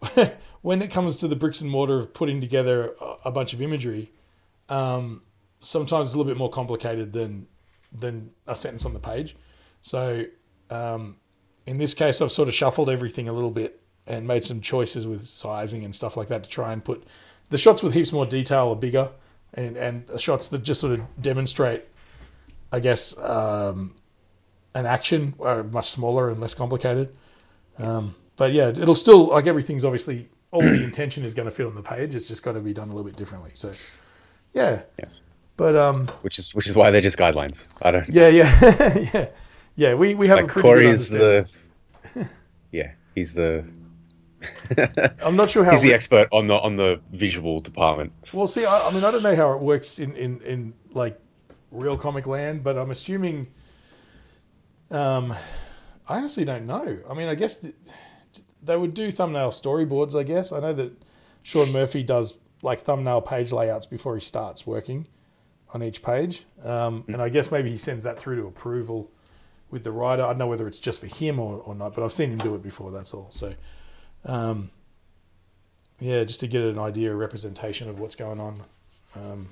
[0.62, 2.94] when it comes to the bricks and mortar of putting together
[3.24, 4.12] a, bunch of imagery,
[4.68, 5.22] um,
[5.60, 7.46] sometimes it's a little bit more complicated than
[7.92, 9.36] than a sentence on the page.
[9.82, 10.24] So
[10.70, 11.16] um,
[11.66, 15.06] in this case, I've sort of shuffled everything a little bit and made some choices
[15.06, 17.04] with sizing and stuff like that to try and put
[17.48, 19.10] the shots with heaps more detail are bigger,
[19.54, 21.84] and and shots that just sort of demonstrate,
[22.72, 23.94] I guess, um,
[24.74, 27.16] an action are much smaller and less complicated.
[27.78, 31.66] Um, but yeah, it'll still like everything's obviously all the intention is going to fit
[31.66, 32.14] on the page.
[32.14, 33.50] It's just got to be done a little bit differently.
[33.54, 33.72] So
[34.52, 35.20] yeah, Yes.
[35.56, 37.74] but um, Which is which is why they're just guidelines.
[37.82, 38.08] I don't.
[38.08, 39.28] yeah, yeah, yeah,
[39.76, 39.94] yeah.
[39.94, 41.46] We we have a like pretty Corey's good
[42.14, 42.28] the.
[42.72, 43.64] Yeah, he's the
[45.22, 45.72] I'm not sure how.
[45.72, 48.12] he's the expert on the on the visual department.
[48.32, 51.20] well, see, I, I mean, I don't know how it works in in in like
[51.70, 53.48] real comic land, but I'm assuming.
[54.90, 55.32] Um,
[56.08, 56.98] I honestly don't know.
[57.08, 57.74] I mean, I guess th-
[58.62, 60.18] they would do thumbnail storyboards.
[60.18, 60.92] I guess I know that
[61.42, 65.06] Sean Murphy does like thumbnail page layouts before he starts working
[65.72, 69.10] on each page, um, and I guess maybe he sends that through to approval
[69.70, 70.22] with the writer.
[70.22, 72.38] I don't know whether it's just for him or, or not, but I've seen him
[72.38, 72.90] do it before.
[72.90, 73.28] That's all.
[73.30, 73.54] So,
[74.24, 74.70] um,
[76.00, 78.62] yeah, just to get an idea, a representation of what's going on.
[79.14, 79.48] Um,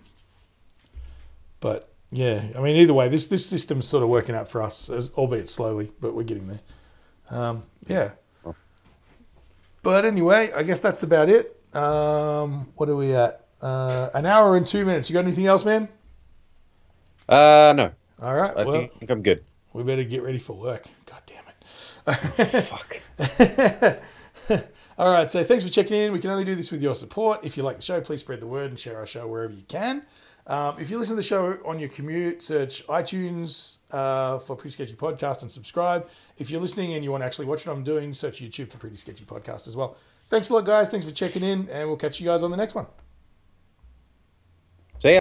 [1.60, 4.88] but yeah, I mean, either way, this this system's sort of working out for us,
[4.90, 6.60] as, albeit slowly, but we're getting there.
[7.30, 8.12] Um, yeah.
[9.88, 11.56] But anyway, I guess that's about it.
[11.74, 13.46] Um, what are we at?
[13.62, 15.08] Uh, an hour and two minutes.
[15.08, 15.88] You got anything else, man?
[17.26, 18.54] Uh, no, All right.
[18.54, 19.46] I well, think, I think I'm good.
[19.72, 20.84] we better get ready for work.
[21.06, 21.44] God damn
[22.06, 22.64] it.
[22.64, 23.00] Fuck.
[24.98, 26.12] All right, so thanks for checking in.
[26.12, 27.42] We can only do this with your support.
[27.42, 29.62] If you like the show, please spread the word and share our show wherever you
[29.68, 30.02] can.
[30.48, 34.72] Um, if you listen to the show on your commute, search iTunes uh, for Pretty
[34.72, 36.08] Sketchy Podcast and subscribe.
[36.38, 38.78] If you're listening and you want to actually watch what I'm doing, search YouTube for
[38.78, 39.96] Pretty Sketchy Podcast as well.
[40.30, 40.88] Thanks a lot, guys.
[40.88, 42.86] Thanks for checking in, and we'll catch you guys on the next one.